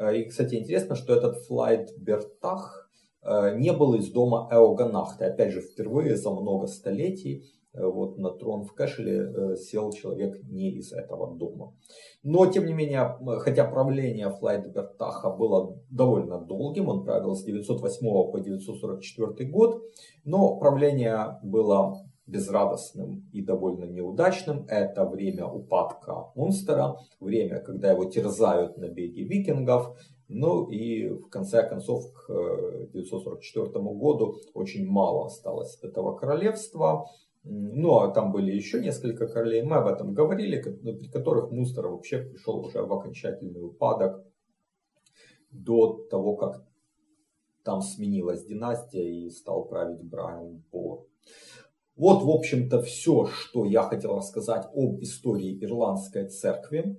И, 0.00 0.24
кстати, 0.24 0.56
интересно, 0.56 0.96
что 0.96 1.14
этот 1.14 1.44
Флайт 1.46 1.96
Бертах 1.96 2.90
не 3.22 3.72
был 3.72 3.94
из 3.94 4.10
дома 4.10 4.48
Эоганахта. 4.50 5.26
Опять 5.26 5.52
же, 5.52 5.60
впервые 5.60 6.16
за 6.16 6.32
много 6.32 6.66
столетий 6.66 7.44
вот 7.86 8.18
на 8.18 8.30
трон 8.30 8.64
в 8.64 8.72
Кэшеле 8.74 9.16
э, 9.16 9.56
сел 9.56 9.92
человек 9.92 10.42
не 10.44 10.70
из 10.70 10.92
этого 10.92 11.34
дома. 11.36 11.74
Но, 12.22 12.46
тем 12.46 12.66
не 12.66 12.72
менее, 12.72 13.16
хотя 13.38 13.64
правление 13.64 14.30
Флайдбертаха 14.30 15.30
было 15.30 15.78
довольно 15.90 16.40
долгим, 16.40 16.88
он 16.88 17.04
правил 17.04 17.34
с 17.34 17.44
908 17.44 18.32
по 18.32 18.38
944 18.38 19.50
год, 19.50 19.82
но 20.24 20.58
правление 20.58 21.38
было 21.42 21.94
безрадостным 22.28 23.28
и 23.32 23.42
довольно 23.42 23.84
неудачным. 23.84 24.66
Это 24.68 25.04
время 25.06 25.46
упадка 25.46 26.30
Мунстера, 26.34 26.96
время, 27.20 27.60
когда 27.60 27.90
его 27.90 28.04
терзают 28.04 28.76
набеги 28.76 29.20
викингов. 29.20 29.96
Ну 30.28 30.68
и 30.68 31.08
в 31.08 31.28
конце 31.30 31.66
концов 31.66 32.04
к 32.12 32.28
944 32.92 33.66
э, 33.66 33.94
году 33.94 34.36
очень 34.52 34.86
мало 34.86 35.26
осталось 35.26 35.78
этого 35.82 36.16
королевства. 36.16 37.06
Ну, 37.44 37.98
а 37.98 38.10
там 38.10 38.32
были 38.32 38.52
еще 38.52 38.80
несколько 38.80 39.26
королей, 39.26 39.62
мы 39.62 39.76
об 39.76 39.86
этом 39.86 40.12
говорили, 40.12 40.60
при 40.60 41.08
которых 41.08 41.50
Мустер 41.50 41.86
вообще 41.86 42.18
пришел 42.18 42.58
уже 42.58 42.82
в 42.82 42.92
окончательный 42.92 43.64
упадок 43.64 44.24
до 45.50 46.06
того, 46.10 46.36
как 46.36 46.66
там 47.64 47.80
сменилась 47.80 48.44
династия 48.44 49.26
и 49.26 49.30
стал 49.30 49.64
править 49.66 50.02
Брайан 50.02 50.62
Бор. 50.70 51.06
Вот, 51.96 52.22
в 52.22 52.30
общем-то, 52.30 52.80
все, 52.82 53.26
что 53.26 53.64
я 53.64 53.82
хотел 53.82 54.16
рассказать 54.16 54.66
об 54.72 55.00
истории 55.02 55.58
Ирландской 55.62 56.28
церкви. 56.28 56.96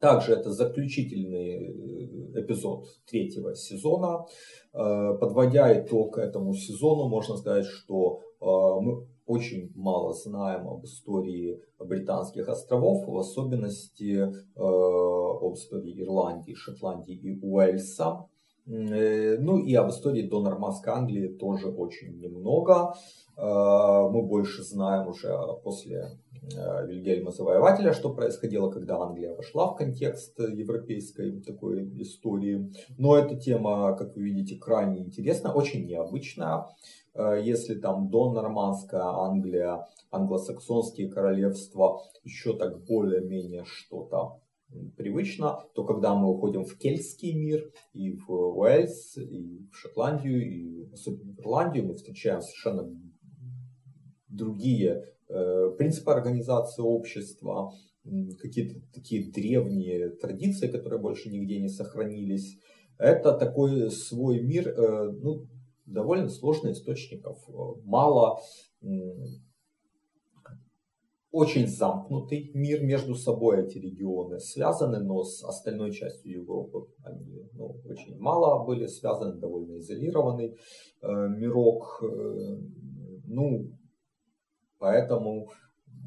Также 0.00 0.34
это 0.34 0.52
заключительный 0.52 2.34
э, 2.34 2.40
эпизод 2.40 2.86
третьего 3.04 3.56
сезона. 3.56 4.26
Э, 4.72 5.16
подводя 5.18 5.76
итог 5.76 6.18
этому 6.18 6.54
сезону, 6.54 7.08
можно 7.08 7.36
сказать, 7.36 7.66
что 7.66 8.20
э, 8.40 8.44
мы 8.44 9.08
очень 9.26 9.72
мало 9.74 10.14
знаем 10.14 10.68
об 10.68 10.84
истории 10.84 11.60
британских 11.80 12.48
островов, 12.48 13.06
в 13.06 13.18
особенности 13.18 14.32
об 14.56 15.52
истории 15.52 16.00
Ирландии, 16.02 16.54
Шотландии 16.54 17.14
и 17.14 17.38
Уэльса. 17.38 18.24
Ну 18.64 19.58
и 19.58 19.74
об 19.74 19.90
истории 19.90 20.22
до 20.22 20.40
нормандской 20.42 20.94
Англии 20.94 21.28
тоже 21.28 21.68
очень 21.68 22.18
немного. 22.18 22.94
Мы 23.36 24.22
больше 24.22 24.62
знаем 24.62 25.08
уже 25.08 25.36
после 25.62 26.18
Вильгельма 26.54 27.30
Завоевателя, 27.30 27.92
что 27.92 28.12
происходило, 28.12 28.70
когда 28.70 28.98
Англия 28.98 29.34
вошла 29.34 29.72
в 29.72 29.76
контекст 29.76 30.38
европейской 30.38 31.40
такой 31.40 31.84
истории. 32.00 32.72
Но 32.96 33.16
эта 33.16 33.36
тема, 33.36 33.96
как 33.96 34.16
вы 34.16 34.22
видите, 34.22 34.56
крайне 34.56 35.00
интересна, 35.00 35.52
очень 35.52 35.86
необычная. 35.86 36.66
Э, 37.14 37.40
если 37.42 37.74
там 37.74 38.08
до 38.10 38.32
нормандская 38.32 39.02
Англия, 39.02 39.86
англосаксонские 40.10 41.10
королевства 41.10 42.00
еще 42.24 42.56
так 42.56 42.84
более-менее 42.84 43.64
что-то 43.64 44.40
привычно, 44.96 45.64
то 45.74 45.84
когда 45.84 46.14
мы 46.14 46.30
уходим 46.30 46.64
в 46.64 46.76
кельтский 46.76 47.32
мир, 47.32 47.72
и 47.94 48.12
в 48.12 48.30
Уэльс, 48.30 49.16
и 49.16 49.66
в 49.72 49.74
Шотландию, 49.74 50.46
и 50.46 50.92
особенно 50.92 51.32
в 51.32 51.40
Ирландию, 51.40 51.86
мы 51.86 51.94
встречаем 51.94 52.42
совершенно 52.42 52.86
другие 54.28 55.04
Э, 55.04 55.17
принципы 55.28 56.10
организации 56.10 56.82
общества, 56.82 57.72
какие-то 58.40 58.80
такие 58.92 59.30
древние 59.30 60.10
традиции, 60.10 60.68
которые 60.68 61.00
больше 61.00 61.28
нигде 61.28 61.60
не 61.60 61.68
сохранились. 61.68 62.58
Это 62.98 63.32
такой 63.32 63.90
свой 63.90 64.40
мир, 64.40 64.68
э, 64.68 65.10
ну, 65.12 65.46
довольно 65.86 66.28
сложный 66.28 66.72
источников. 66.72 67.38
Мало, 67.84 68.40
очень 71.30 71.68
замкнутый 71.68 72.50
мир 72.54 72.82
между 72.82 73.14
собой 73.14 73.64
эти 73.64 73.78
регионы 73.78 74.40
связаны, 74.40 74.98
но 75.00 75.22
с 75.22 75.44
остальной 75.44 75.92
частью 75.92 76.32
Европы 76.32 76.86
они 77.04 77.48
ну, 77.52 77.76
очень 77.84 78.18
мало 78.18 78.64
были 78.64 78.86
связаны, 78.86 79.38
довольно 79.38 79.78
изолированный 79.78 80.56
э, 81.02 81.28
мирок. 81.28 82.02
Э, 82.02 82.58
ну, 83.26 83.70
Поэтому 84.78 85.50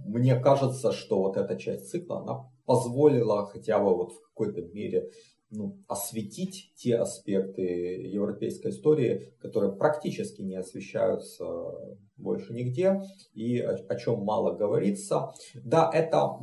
мне 0.06 0.40
кажется, 0.40 0.92
что 0.92 1.20
вот 1.20 1.38
эта 1.38 1.58
часть 1.58 1.90
цикла, 1.90 2.22
она 2.22 2.50
позволила 2.66 3.46
хотя 3.46 3.80
бы 3.80 3.96
вот 3.96 4.14
в 4.14 4.22
какой-то 4.22 4.62
мере 4.62 5.10
ну, 5.52 5.78
осветить 5.88 6.72
те 6.78 6.96
аспекты 6.96 7.62
европейской 7.62 8.70
истории, 8.70 9.34
которые 9.42 9.74
практически 9.74 10.42
не 10.42 10.56
освещаются 10.56 11.46
больше 12.16 12.54
нигде 12.54 13.02
и 13.34 13.60
о, 13.60 13.76
о 13.90 13.96
чем 13.96 14.24
мало 14.24 14.56
говорится. 14.56 15.34
Да, 15.56 15.90
это 15.94 16.40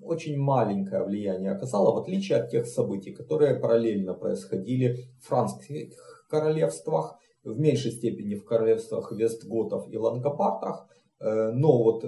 очень 0.00 0.38
маленькое 0.38 1.04
влияние 1.04 1.52
оказало, 1.52 1.94
в 1.94 1.98
отличие 1.98 2.38
от 2.38 2.50
тех 2.50 2.66
событий, 2.66 3.12
которые 3.12 3.56
параллельно 3.56 4.14
происходили 4.14 5.04
в 5.20 5.26
франкских 5.26 6.26
королевствах, 6.30 7.18
в 7.42 7.58
меньшей 7.58 7.92
степени 7.92 8.36
в 8.36 8.44
королевствах 8.46 9.12
Вестготов 9.12 9.86
и 9.92 9.98
Лангобардах, 9.98 10.88
Э, 10.88 10.93
но 11.24 11.82
вот 11.82 12.04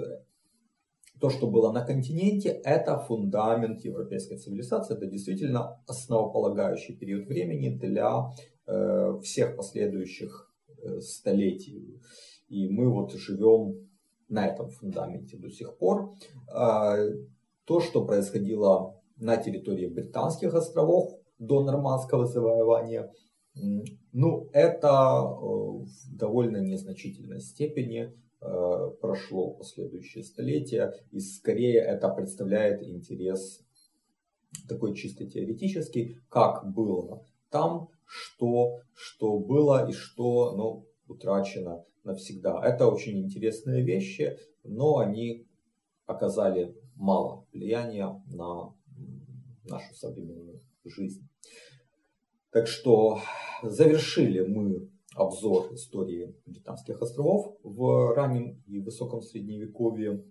то, 1.19 1.29
что 1.29 1.47
было 1.47 1.71
на 1.71 1.83
континенте, 1.83 2.49
это 2.63 2.99
фундамент 2.99 3.83
европейской 3.83 4.37
цивилизации. 4.37 4.95
Это 4.95 5.07
действительно 5.07 5.81
основополагающий 5.87 6.95
период 6.95 7.27
времени 7.27 7.69
для 7.69 8.31
э, 8.67 9.19
всех 9.23 9.55
последующих 9.55 10.53
э, 10.83 10.99
столетий. 11.01 11.99
И 12.49 12.69
мы 12.69 12.89
вот 12.89 13.13
живем 13.13 13.89
на 14.29 14.47
этом 14.47 14.69
фундаменте 14.69 15.37
до 15.37 15.49
сих 15.49 15.77
пор. 15.77 16.13
А, 16.49 16.97
то, 17.65 17.79
что 17.79 18.05
происходило 18.05 19.01
на 19.15 19.37
территории 19.37 19.87
Британских 19.87 20.53
островов 20.53 21.13
до 21.39 21.63
нормандского 21.63 22.25
завоевания, 22.25 23.11
ну, 24.11 24.49
это 24.53 25.23
в 25.23 25.87
довольно 26.15 26.57
незначительной 26.57 27.39
степени 27.39 28.13
Э, 28.13 28.26
прошло 28.39 29.55
последующее 29.55 30.23
столетие, 30.23 30.93
и 31.11 31.19
скорее 31.19 31.79
это 31.79 32.09
представляет 32.09 32.83
интерес 32.83 33.61
такой 34.67 34.95
чисто 34.95 35.25
теоретический, 35.25 36.19
как 36.29 36.71
было 36.71 37.25
там, 37.49 37.89
что, 38.05 38.79
что 38.93 39.39
было 39.39 39.89
и 39.89 39.93
что 39.93 40.55
ну, 40.55 40.87
утрачено 41.07 41.83
навсегда. 42.03 42.61
Это 42.63 42.87
очень 42.87 43.19
интересные 43.19 43.83
вещи, 43.83 44.37
но 44.63 44.97
они 44.97 45.47
оказали 46.05 46.75
мало 46.95 47.45
влияния 47.51 48.21
на 48.27 48.73
нашу 49.65 49.93
современную 49.95 50.61
жизнь. 50.85 51.27
Так 52.51 52.67
что 52.67 53.21
завершили 53.61 54.41
мы 54.41 54.89
обзор 55.17 55.73
истории 55.73 56.35
Британских 56.45 57.01
островов 57.01 57.57
в 57.63 58.13
раннем 58.13 58.61
и 58.67 58.79
высоком 58.79 59.21
средневековье. 59.21 60.23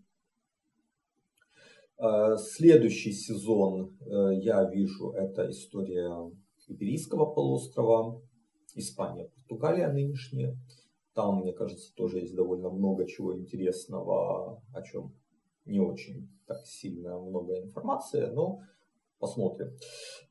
Э, 1.98 2.36
следующий 2.36 3.12
сезон 3.12 3.96
э, 4.00 4.34
я 4.40 4.64
вижу 4.70 5.10
это 5.10 5.50
история 5.50 6.10
Иберийского 6.68 7.26
полуострова, 7.26 8.22
Испания, 8.74 9.28
Португалия 9.34 9.88
нынешняя. 9.88 10.56
Там, 11.14 11.40
мне 11.40 11.52
кажется, 11.52 11.94
тоже 11.94 12.18
есть 12.18 12.34
довольно 12.34 12.70
много 12.70 13.06
чего 13.06 13.36
интересного, 13.36 14.62
о 14.72 14.82
чем 14.82 15.14
не 15.64 15.80
очень 15.80 16.28
так 16.46 16.64
сильно 16.66 17.18
много 17.18 17.58
информации, 17.58 18.26
но 18.26 18.60
посмотрим. 19.18 19.70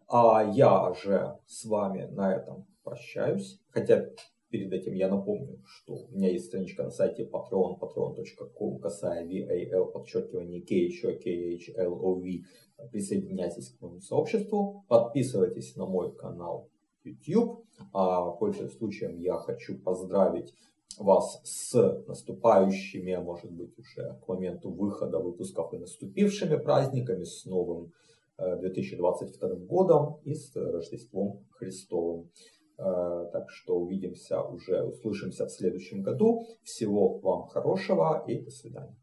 А 0.08 0.44
я 0.44 0.94
же 0.94 1.40
с 1.48 1.66
вами 1.66 2.06
на 2.06 2.36
этом 2.36 2.68
прощаюсь. 2.84 3.60
Хотя 3.70 4.06
перед 4.50 4.72
этим 4.72 4.94
я 4.94 5.10
напомню, 5.10 5.62
что 5.66 5.96
у 5.96 6.12
меня 6.12 6.32
есть 6.32 6.46
страничка 6.46 6.84
на 6.84 6.92
сайте 6.92 7.24
patreon, 7.24 7.80
patreon.com, 7.80 8.80
касая 8.80 9.26
VAL, 9.26 9.92
подчеркивание 9.92 10.62
K, 10.62 10.76
еще 10.76 11.18
KHLOV. 11.18 12.44
Присоединяйтесь 12.92 13.70
к 13.70 13.82
моему 13.82 14.02
сообществу, 14.02 14.86
подписывайтесь 14.88 15.76
на 15.76 15.86
мой 15.86 16.16
канал 16.16 16.70
YouTube. 17.04 17.66
А, 17.94 18.32
пользуясь 18.32 18.78
случаем, 18.78 19.20
я 19.20 19.38
хочу 19.38 19.78
поздравить 19.78 20.54
вас 20.98 21.42
с 21.44 22.04
наступающими, 22.08 23.14
а 23.14 23.22
может 23.22 23.52
быть 23.52 23.78
уже 23.78 24.18
к 24.22 24.28
моменту 24.28 24.72
выхода 24.72 25.20
выпусков 25.20 25.74
и 25.74 25.78
наступившими 25.78 26.58
праздниками, 26.58 27.24
с 27.24 27.46
новым 27.46 27.92
2022 28.38 29.50
э, 29.50 29.56
годом 29.56 30.20
и 30.24 30.34
с 30.34 30.56
Рождеством 30.56 31.46
Христовым. 31.52 32.30
Э, 32.78 33.30
так 33.32 33.50
что 33.50 33.78
увидимся 33.78 34.42
уже, 34.42 34.84
услышимся 34.84 35.46
в 35.46 35.52
следующем 35.52 36.02
году. 36.02 36.46
Всего 36.64 37.20
вам 37.20 37.48
хорошего 37.48 38.24
и 38.28 38.40
до 38.40 38.52
свидания. 38.52 38.98